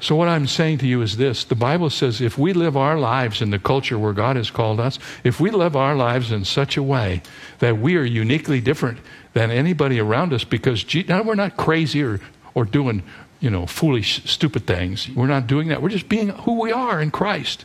So, 0.00 0.16
what 0.16 0.28
I'm 0.28 0.48
saying 0.48 0.78
to 0.78 0.86
you 0.86 1.00
is 1.00 1.16
this 1.16 1.44
the 1.44 1.54
Bible 1.54 1.88
says 1.88 2.20
if 2.20 2.36
we 2.36 2.52
live 2.52 2.76
our 2.76 2.98
lives 2.98 3.40
in 3.40 3.50
the 3.50 3.58
culture 3.58 3.98
where 3.98 4.12
God 4.12 4.34
has 4.36 4.50
called 4.50 4.80
us, 4.80 4.98
if 5.22 5.38
we 5.38 5.50
live 5.50 5.76
our 5.76 5.94
lives 5.94 6.32
in 6.32 6.44
such 6.44 6.76
a 6.76 6.82
way 6.82 7.22
that 7.60 7.78
we 7.78 7.96
are 7.96 8.04
uniquely 8.04 8.60
different 8.60 8.98
than 9.32 9.50
anybody 9.50 9.98
around 9.98 10.32
us, 10.32 10.44
because 10.44 10.84
now 11.08 11.22
we're 11.22 11.34
not 11.34 11.56
crazy 11.56 12.02
or, 12.02 12.20
or 12.54 12.64
doing 12.64 13.02
you 13.42 13.50
know, 13.50 13.66
foolish, 13.66 14.22
stupid 14.24 14.66
things. 14.66 15.08
We're 15.10 15.26
not 15.26 15.48
doing 15.48 15.68
that. 15.68 15.82
We're 15.82 15.88
just 15.88 16.08
being 16.08 16.28
who 16.28 16.60
we 16.60 16.70
are 16.70 17.02
in 17.02 17.10
Christ. 17.10 17.64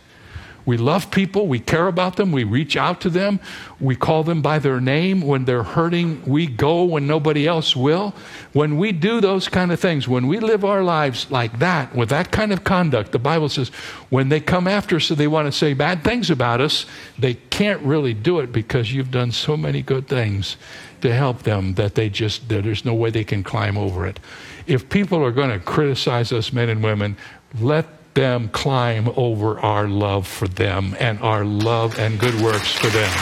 We 0.67 0.75
love 0.75 1.09
people. 1.11 1.47
We 1.47 1.59
care 1.59 1.87
about 1.87 2.17
them. 2.17 2.33
We 2.33 2.43
reach 2.43 2.75
out 2.75 2.99
to 3.01 3.09
them. 3.09 3.39
We 3.79 3.95
call 3.95 4.25
them 4.25 4.41
by 4.41 4.59
their 4.59 4.81
name 4.81 5.21
when 5.21 5.45
they're 5.45 5.63
hurting. 5.63 6.21
We 6.25 6.45
go 6.45 6.83
when 6.83 7.07
nobody 7.07 7.47
else 7.47 7.73
will. 7.73 8.13
When 8.51 8.77
we 8.77 8.91
do 8.91 9.21
those 9.21 9.47
kind 9.47 9.71
of 9.71 9.79
things, 9.79 10.09
when 10.09 10.27
we 10.27 10.39
live 10.39 10.65
our 10.65 10.83
lives 10.83 11.31
like 11.31 11.57
that, 11.59 11.95
with 11.95 12.09
that 12.09 12.31
kind 12.31 12.51
of 12.51 12.65
conduct, 12.65 13.13
the 13.13 13.17
Bible 13.19 13.47
says 13.47 13.69
when 14.09 14.27
they 14.27 14.41
come 14.41 14.67
after 14.67 14.97
us 14.97 15.05
so 15.05 15.15
they 15.15 15.27
want 15.27 15.45
to 15.45 15.53
say 15.53 15.73
bad 15.73 16.03
things 16.03 16.29
about 16.29 16.59
us, 16.59 16.85
they 17.17 17.35
can't 17.35 17.81
really 17.81 18.13
do 18.13 18.39
it 18.39 18.51
because 18.51 18.91
you've 18.91 19.09
done 19.09 19.31
so 19.31 19.55
many 19.55 19.81
good 19.81 20.09
things 20.09 20.57
to 20.99 21.13
help 21.13 21.43
them 21.43 21.75
that 21.75 21.95
they 21.95 22.09
just, 22.09 22.49
there's 22.49 22.83
no 22.83 22.93
way 22.93 23.09
they 23.09 23.23
can 23.23 23.41
climb 23.41 23.77
over 23.77 24.05
it. 24.05 24.19
If 24.65 24.89
people 24.89 25.23
are 25.23 25.31
going 25.31 25.51
to 25.51 25.59
criticize 25.59 26.33
us, 26.33 26.51
men 26.51 26.67
and 26.67 26.83
women, 26.83 27.15
let 27.61 27.96
them 28.17 28.49
climb 28.49 29.07
over 29.15 29.59
our 29.59 29.87
love 29.87 30.25
for 30.27 30.47
them 30.47 30.95
and 30.99 31.19
our 31.19 31.45
love 31.45 31.99
and 31.99 32.19
good 32.19 32.33
works 32.41 32.71
for 32.71 32.87
them. 32.87 33.13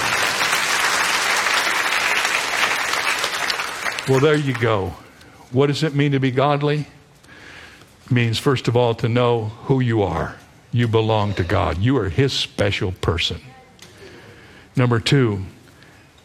Well, 4.07 4.21
there 4.21 4.37
you 4.37 4.53
go. 4.53 4.93
What 5.51 5.67
does 5.67 5.83
it 5.83 5.95
mean 5.95 6.13
to 6.13 6.19
be 6.21 6.31
godly? 6.31 6.87
It 8.05 8.11
means, 8.11 8.39
first 8.39 8.69
of 8.69 8.77
all, 8.77 8.95
to 8.95 9.09
know 9.09 9.45
who 9.65 9.81
you 9.81 10.01
are. 10.01 10.37
You 10.71 10.87
belong 10.87 11.33
to 11.33 11.43
God, 11.43 11.79
you 11.79 11.97
are 11.97 12.07
His 12.07 12.31
special 12.31 12.93
person. 12.93 13.41
Number 14.77 15.01
two, 15.01 15.43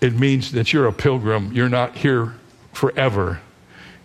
it 0.01 0.15
means 0.15 0.53
that 0.53 0.73
you're 0.73 0.87
a 0.87 0.93
pilgrim. 0.93 1.53
You're 1.53 1.69
not 1.69 1.97
here 1.97 2.35
forever. 2.73 3.41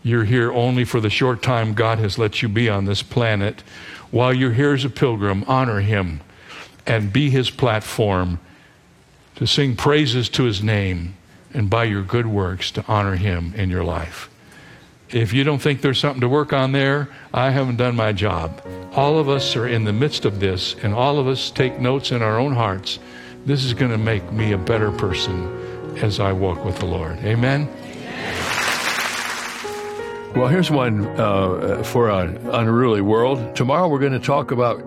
You're 0.06 0.26
here 0.26 0.54
only 0.54 0.86
for 0.86 1.02
the 1.02 1.10
short 1.10 1.42
time 1.42 1.74
God 1.74 1.98
has 1.98 2.20
let 2.20 2.44
you 2.44 2.48
be 2.48 2.70
on 2.70 2.86
this 2.86 3.02
planet 3.02 3.64
while 4.12 4.32
you're 4.32 4.54
here 4.54 4.72
as 4.74 4.86
a 4.86 4.90
pilgrim, 4.92 5.44
honor 5.48 5.80
him 5.80 6.22
and 6.86 7.12
be 7.12 7.32
his 7.32 7.50
platform 7.50 8.40
to 9.38 9.48
sing 9.48 9.76
praises 9.76 10.30
to 10.30 10.44
his 10.44 10.62
name 10.62 11.16
and 11.56 11.72
by 11.72 11.86
your 11.86 12.04
good 12.04 12.28
works 12.28 12.70
to 12.70 12.86
honor 12.88 13.16
him 13.16 13.56
in 13.56 13.72
your 13.72 13.84
life. 13.84 14.30
If 15.10 15.34
you 15.34 15.44
don't 15.44 15.58
think 15.58 15.82
there's 15.82 15.98
something 15.98 16.22
to 16.22 16.30
work 16.30 16.54
on 16.54 16.72
there, 16.72 17.10
I 17.34 17.50
haven't 17.50 17.78
done 17.78 17.96
my 17.96 18.14
job. 18.14 18.62
All 18.94 19.18
of 19.18 19.28
us 19.28 19.56
are 19.56 19.68
in 19.68 19.86
the 19.86 19.94
midst 19.94 20.24
of 20.24 20.40
this, 20.40 20.76
and 20.84 20.94
all 20.94 21.18
of 21.18 21.28
us 21.28 21.50
take 21.50 21.80
notes 21.80 22.12
in 22.12 22.22
our 22.22 22.38
own 22.38 22.54
hearts. 22.54 23.00
This 23.48 23.66
is 23.66 23.74
going 23.74 23.92
to 23.92 23.98
make 23.98 24.32
me 24.32 24.52
a 24.52 24.58
better 24.60 24.92
person 24.92 25.98
as 25.98 26.20
I 26.20 26.32
walk 26.32 26.64
with 26.64 26.78
the 26.78 26.86
Lord. 26.86 27.18
Amen. 27.24 27.68
Well, 30.36 30.50
here's 30.50 30.70
one 30.70 31.06
uh, 31.18 31.82
for 31.84 32.10
an 32.10 32.36
unruly 32.50 33.00
world. 33.00 33.56
Tomorrow 33.56 33.88
we're 33.88 34.00
going 34.00 34.12
to 34.12 34.20
talk 34.20 34.52
about 34.52 34.82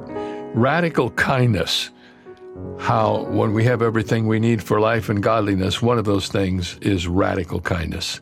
radical 0.55 1.09
kindness. 1.13 1.89
How, 2.79 3.25
when 3.31 3.55
we 3.55 3.65
have 3.65 3.81
everything 3.81 4.27
we 4.27 4.41
need 4.41 4.63
for 4.63 4.79
life 4.79 5.09
and 5.09 5.23
godliness, 5.23 5.81
one 5.81 5.97
of 5.97 6.05
those 6.05 6.29
things 6.29 6.77
is 6.83 7.09
radical 7.09 7.63
kindness. 7.63 8.21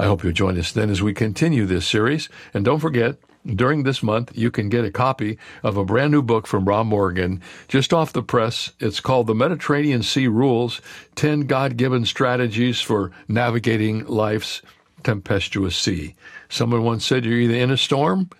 I 0.00 0.06
hope 0.06 0.24
you'll 0.24 0.32
join 0.32 0.58
us 0.58 0.72
then 0.72 0.90
as 0.90 1.00
we 1.00 1.14
continue 1.14 1.64
this 1.64 1.86
series. 1.86 2.28
And 2.52 2.64
don't 2.64 2.80
forget, 2.80 3.18
During 3.46 3.82
this 3.82 4.02
month, 4.02 4.32
you 4.34 4.50
can 4.50 4.70
get 4.70 4.86
a 4.86 4.90
copy 4.90 5.36
of 5.62 5.76
a 5.76 5.84
brand 5.84 6.12
new 6.12 6.22
book 6.22 6.46
from 6.46 6.64
Rob 6.64 6.86
Morgan, 6.86 7.42
just 7.68 7.92
off 7.92 8.14
the 8.14 8.22
press. 8.22 8.72
It's 8.80 9.00
called 9.00 9.26
The 9.26 9.34
Mediterranean 9.34 10.02
Sea 10.02 10.28
Rules 10.28 10.80
10 11.16 11.40
God 11.40 11.76
Given 11.76 12.06
Strategies 12.06 12.80
for 12.80 13.10
Navigating 13.28 14.06
Life's 14.06 14.62
Tempestuous 15.02 15.76
Sea. 15.76 16.14
Someone 16.54 16.84
once 16.84 17.04
said 17.04 17.24
you're 17.24 17.40
either 17.40 17.56
in 17.56 17.72
a 17.72 17.76
storm, 17.76 18.30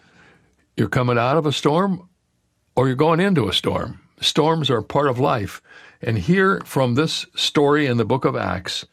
you're 0.76 0.88
coming 0.88 1.18
out 1.18 1.36
of 1.36 1.46
a 1.46 1.52
storm, 1.52 2.08
or 2.76 2.86
you're 2.86 2.94
going 2.94 3.18
into 3.18 3.48
a 3.48 3.52
storm. 3.52 3.98
Storms 4.20 4.70
are 4.70 4.82
part 4.82 5.08
of 5.08 5.18
life. 5.18 5.60
And 6.00 6.16
here 6.16 6.60
from 6.64 6.94
this 6.94 7.26
story 7.34 7.86
in 7.86 7.96
the 7.96 8.04
book 8.04 8.24
of 8.24 8.36
Acts, 8.36 8.86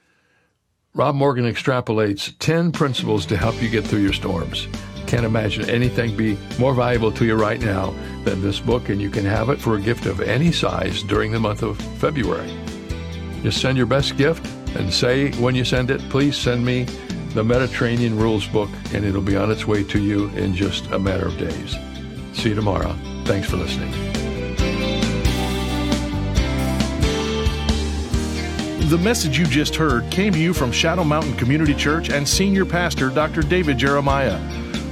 Rob 0.96 1.14
Morgan 1.14 1.46
extrapolates 1.46 2.34
10 2.40 2.72
principles 2.72 3.28
to 3.28 3.38
help 3.38 3.62
you 3.62 3.70
get 3.70 3.86
through 3.86 4.02
your 4.02 4.12
storms. 4.12 4.68
Can't 5.06 5.24
imagine 5.24 5.70
anything 5.70 6.18
be 6.18 6.36
more 6.58 6.74
valuable 6.74 7.12
to 7.12 7.24
you 7.24 7.36
right 7.36 7.62
now 7.62 7.94
than 8.24 8.42
this 8.42 8.60
book, 8.60 8.90
and 8.90 9.00
you 9.00 9.12
can 9.12 9.26
have 9.26 9.50
it 9.50 9.62
for 9.62 9.76
a 9.76 9.82
gift 9.82 10.08
of 10.08 10.22
any 10.22 10.52
size 10.52 11.04
during 11.04 11.32
the 11.32 11.40
month 11.40 11.62
of 11.62 11.78
February. 12.00 12.52
Just 13.44 13.62
send 13.62 13.78
your 13.78 13.86
best 13.86 14.18
gift 14.18 14.44
and 14.76 14.92
say 14.92 15.32
when 15.34 15.54
you 15.54 15.64
send 15.64 15.92
it, 15.92 16.02
please 16.10 16.36
send 16.36 16.66
me 16.66 16.88
the 17.34 17.44
Mediterranean 17.44 18.18
Rules 18.18 18.48
book, 18.48 18.70
and 18.94 19.06
it'll 19.06 19.22
be 19.22 19.38
on 19.38 19.52
its 19.52 19.66
way 19.66 19.84
to 19.86 20.00
you 20.00 20.30
in 20.30 20.54
just 20.54 20.88
a 20.92 21.00
matter 21.00 21.26
of 21.26 21.38
days. 21.38 21.76
See 22.34 22.50
you 22.50 22.56
tomorrow. 22.56 22.96
Thanks 23.26 23.50
for 23.50 23.58
listening. 23.58 23.92
The 28.90 28.98
message 28.98 29.40
you 29.40 29.46
just 29.46 29.76
heard 29.76 30.10
came 30.12 30.34
to 30.34 30.40
you 30.40 30.54
from 30.54 30.70
Shadow 30.72 31.06
Mountain 31.06 31.38
Community 31.38 31.74
Church 31.74 32.10
and 32.10 32.28
Senior 32.28 32.66
Pastor 32.66 33.10
Dr. 33.10 33.42
David 33.42 33.78
Jeremiah. 33.78 34.38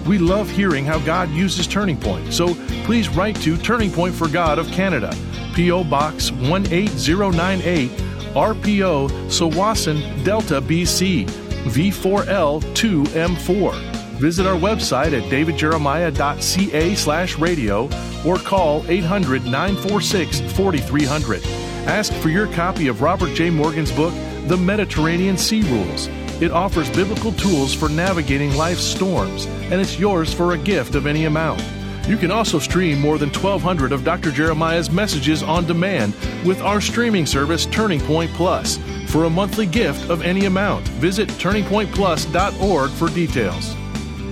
We 0.08 0.18
love 0.18 0.50
hearing 0.50 0.86
how 0.86 1.00
God 1.00 1.30
uses 1.32 1.68
Turning 1.68 2.00
Point, 2.00 2.34
so 2.34 2.56
please 2.86 3.10
write 3.10 3.36
to 3.42 3.58
Turning 3.58 3.92
Point 3.92 4.16
for 4.16 4.30
God 4.30 4.58
of 4.58 4.68
Canada, 4.72 5.14
P.O. 5.54 5.84
Box 5.84 6.32
18098, 6.32 7.90
RPO, 7.90 9.10
Tsawwassen, 9.28 10.24
Delta, 10.24 10.62
BC, 10.62 11.28
V4L2M4. 11.66 13.74
Visit 14.20 14.46
our 14.46 14.60
website 14.60 15.14
at 15.14 15.24
davidjeremiah.ca 15.32 16.96
slash 16.96 17.38
radio 17.38 17.90
or 18.26 18.38
call 18.38 18.84
800 18.90 19.46
946 19.46 20.42
4300. 20.54 21.46
Ask 21.88 22.12
for 22.16 22.28
your 22.30 22.48
copy 22.48 22.90
of 22.90 23.02
Robert 23.02 23.34
J. 23.34 23.50
Morgan's 23.50 23.94
book, 23.94 24.14
The 24.48 24.58
Mediterranean 24.58 25.38
Sea 25.38 25.62
Rules. 25.62 26.10
It 26.42 26.52
offers 26.52 26.90
biblical 26.90 27.32
tools 27.34 27.74
for 27.74 27.90
navigating 27.90 28.56
life's 28.56 28.84
storms, 28.84 29.46
and 29.46 29.82
it's 29.82 30.00
yours 30.00 30.34
for 30.34 30.54
a 30.54 30.58
gift 30.58 30.96
of 30.96 31.08
any 31.08 31.26
amount. 31.26 31.64
You 32.08 32.18
can 32.18 32.32
also 32.32 32.60
stream 32.60 33.00
more 33.00 33.18
than 33.18 33.30
1,200 33.30 33.92
of 33.92 34.04
Dr. 34.04 34.32
Jeremiah's 34.32 34.90
messages 34.90 35.44
on 35.44 35.66
demand 35.66 36.14
with 36.46 36.62
our 36.62 36.82
streaming 36.82 37.26
service, 37.26 37.66
Turning 37.68 38.00
Point 38.02 38.32
Plus. 38.32 38.80
For 39.10 39.24
a 39.24 39.30
monthly 39.30 39.66
gift 39.66 40.12
of 40.12 40.22
any 40.22 40.46
amount, 40.46 40.88
visit 40.88 41.30
turningpointplus.org 41.30 42.92
for 42.92 43.10
details. 43.10 43.76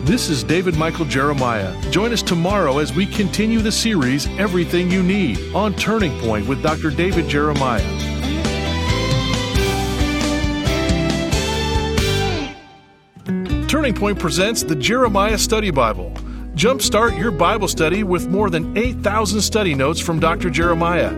This 0.06 0.30
is 0.30 0.44
David 0.44 0.78
Michael 0.78 1.06
Jeremiah. 1.06 1.76
Join 1.90 2.14
us 2.14 2.22
tomorrow 2.22 2.78
as 2.78 2.94
we 2.94 3.08
continue 3.08 3.58
the 3.60 3.72
series 3.72 4.28
Everything 4.38 4.92
You 4.92 5.02
Need 5.02 5.40
on 5.56 5.74
Turning 5.74 6.16
Point 6.20 6.48
with 6.48 6.62
Dr. 6.62 6.92
David 6.92 7.28
Jeremiah. 7.28 7.82
Turning 13.68 13.96
Point 13.96 14.20
presents 14.20 14.62
the 14.62 14.76
Jeremiah 14.76 15.40
Study 15.40 15.72
Bible. 15.72 16.12
Jumpstart 16.54 17.18
your 17.18 17.32
Bible 17.32 17.68
study 17.68 18.04
with 18.04 18.28
more 18.28 18.52
than 18.52 18.78
8,000 18.78 19.42
study 19.42 19.74
notes 19.74 20.00
from 20.00 20.20
Dr. 20.20 20.52
Jeremiah 20.52 21.10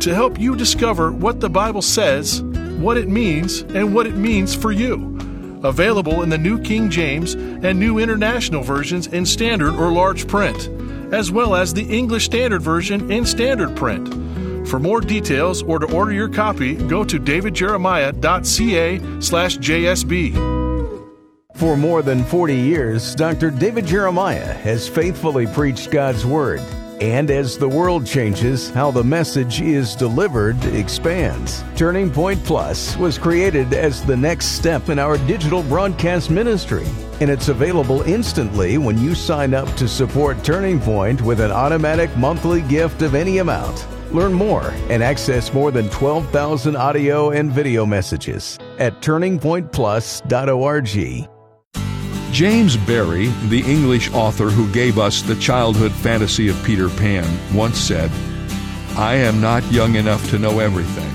to 0.00 0.14
help 0.14 0.40
you 0.40 0.56
discover 0.56 1.12
what 1.12 1.40
the 1.40 1.50
Bible 1.50 1.82
says, 1.82 2.42
what 2.80 2.96
it 2.96 3.08
means, 3.08 3.60
and 3.60 3.94
what 3.94 4.06
it 4.06 4.16
means 4.16 4.54
for 4.54 4.72
you. 4.72 5.18
Available 5.64 6.22
in 6.22 6.28
the 6.28 6.38
New 6.38 6.60
King 6.60 6.90
James 6.90 7.34
and 7.34 7.78
New 7.78 7.98
International 7.98 8.62
versions 8.62 9.06
in 9.06 9.24
standard 9.24 9.74
or 9.74 9.92
large 9.92 10.26
print, 10.26 10.68
as 11.12 11.30
well 11.30 11.54
as 11.54 11.72
the 11.72 11.84
English 11.84 12.24
Standard 12.24 12.62
Version 12.62 13.10
in 13.10 13.24
standard 13.24 13.76
print. 13.76 14.08
For 14.68 14.78
more 14.78 15.00
details 15.00 15.62
or 15.62 15.78
to 15.78 15.94
order 15.94 16.12
your 16.12 16.28
copy, 16.28 16.74
go 16.74 17.04
to 17.04 17.20
davidjeremiah.ca 17.20 19.20
slash 19.20 19.58
JSB. 19.58 20.62
For 21.56 21.76
more 21.76 22.02
than 22.02 22.24
40 22.24 22.56
years, 22.56 23.14
Dr. 23.14 23.50
David 23.50 23.86
Jeremiah 23.86 24.54
has 24.54 24.88
faithfully 24.88 25.46
preached 25.46 25.90
God's 25.90 26.26
Word. 26.26 26.60
And 27.02 27.30
as 27.32 27.58
the 27.58 27.68
world 27.68 28.06
changes, 28.06 28.70
how 28.70 28.92
the 28.92 29.02
message 29.02 29.60
is 29.60 29.96
delivered 29.96 30.64
expands. 30.66 31.64
Turning 31.74 32.08
Point 32.08 32.44
Plus 32.44 32.96
was 32.96 33.18
created 33.18 33.74
as 33.74 34.04
the 34.04 34.16
next 34.16 34.52
step 34.52 34.88
in 34.88 35.00
our 35.00 35.18
digital 35.26 35.64
broadcast 35.64 36.30
ministry. 36.30 36.86
And 37.20 37.28
it's 37.28 37.48
available 37.48 38.02
instantly 38.02 38.78
when 38.78 38.98
you 38.98 39.16
sign 39.16 39.52
up 39.52 39.66
to 39.78 39.88
support 39.88 40.44
Turning 40.44 40.78
Point 40.78 41.22
with 41.22 41.40
an 41.40 41.50
automatic 41.50 42.16
monthly 42.16 42.62
gift 42.62 43.02
of 43.02 43.16
any 43.16 43.38
amount. 43.38 43.84
Learn 44.12 44.32
more 44.32 44.72
and 44.88 45.02
access 45.02 45.52
more 45.52 45.72
than 45.72 45.90
12,000 45.90 46.76
audio 46.76 47.30
and 47.30 47.50
video 47.50 47.84
messages 47.84 48.60
at 48.78 49.02
turningpointplus.org. 49.02 51.31
James 52.32 52.78
Barrie, 52.78 53.26
the 53.48 53.60
English 53.60 54.10
author 54.12 54.48
who 54.48 54.72
gave 54.72 54.98
us 54.98 55.20
the 55.20 55.34
childhood 55.36 55.92
fantasy 55.92 56.48
of 56.48 56.64
Peter 56.64 56.88
Pan, 56.88 57.28
once 57.54 57.76
said, 57.78 58.10
I 58.96 59.16
am 59.16 59.38
not 59.38 59.70
young 59.70 59.96
enough 59.96 60.30
to 60.30 60.38
know 60.38 60.58
everything. 60.58 61.10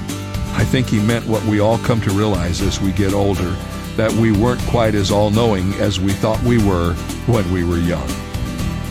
I 0.56 0.64
think 0.64 0.88
he 0.88 1.00
meant 1.00 1.26
what 1.26 1.44
we 1.46 1.60
all 1.60 1.80
come 1.80 2.02
to 2.02 2.12
realize 2.12 2.62
as 2.62 2.80
we 2.80 2.92
get 2.92 3.14
older 3.14 3.50
that 3.96 4.12
we 4.12 4.32
weren't 4.32 4.62
quite 4.68 4.94
as 4.94 5.10
all 5.10 5.32
knowing 5.32 5.74
as 5.76 6.00
we 6.00 6.14
thought 6.14 6.42
we 6.44 6.64
were 6.64 6.94
when 7.26 7.52
we 7.52 7.64
were 7.64 7.80
young. 7.80 8.08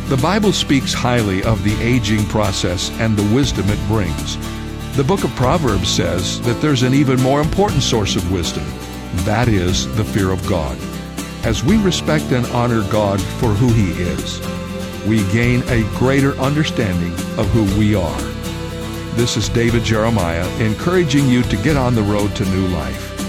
The 0.09 0.19
Bible 0.21 0.53
speaks 0.53 0.93
highly 0.93 1.45
of 1.45 1.62
the 1.62 1.81
aging 1.81 2.25
process 2.27 2.91
and 2.99 3.17
the 3.17 3.35
wisdom 3.35 3.67
it 3.69 3.87
brings. 3.87 4.37
The 4.97 5.05
book 5.05 5.23
of 5.23 5.31
Proverbs 5.37 5.89
says 5.89 6.41
that 6.41 6.61
there's 6.61 6.83
an 6.83 6.93
even 6.93 7.21
more 7.23 7.41
important 7.41 7.85
source 7.85 8.17
of 8.17 8.33
wisdom 8.33 8.67
that 9.25 9.49
is, 9.49 9.93
the 9.97 10.05
fear 10.05 10.31
of 10.31 10.47
God. 10.49 10.77
As 11.46 11.62
we 11.62 11.80
respect 11.80 12.32
and 12.32 12.44
honor 12.46 12.82
God 12.90 13.20
for 13.20 13.50
who 13.50 13.72
He 13.72 13.92
is, 14.02 14.40
we 15.06 15.18
gain 15.32 15.62
a 15.68 15.88
greater 15.96 16.37
understanding 16.40 17.12
of 17.38 17.46
who 17.50 17.62
we 17.78 17.94
are. 17.94 18.20
This 19.14 19.37
is 19.37 19.48
David 19.48 19.85
Jeremiah 19.85 20.48
encouraging 20.59 21.28
you 21.28 21.44
to 21.44 21.56
get 21.59 21.76
on 21.76 21.94
the 21.94 22.02
road 22.02 22.35
to 22.35 22.44
new 22.46 22.66
life 22.66 23.20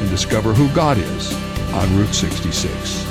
and 0.00 0.08
discover 0.08 0.54
who 0.54 0.72
God 0.72 0.98
is 0.98 1.34
on 1.74 1.98
Route 1.98 2.14
66. 2.14 3.04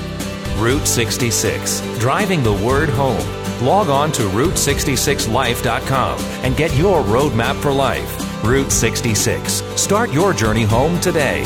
Route 0.55 0.87
66, 0.87 1.81
driving 1.99 2.41
the 2.41 2.53
word 2.53 2.87
home. 2.87 3.27
Log 3.61 3.89
on 3.89 4.13
to 4.13 4.21
Route66Life.com 4.29 6.19
and 6.21 6.55
get 6.55 6.73
your 6.77 7.03
roadmap 7.03 7.61
for 7.61 7.73
life. 7.73 8.45
Route 8.45 8.71
66. 8.71 9.61
Start 9.75 10.13
your 10.13 10.31
journey 10.31 10.63
home 10.63 11.01
today. 11.01 11.43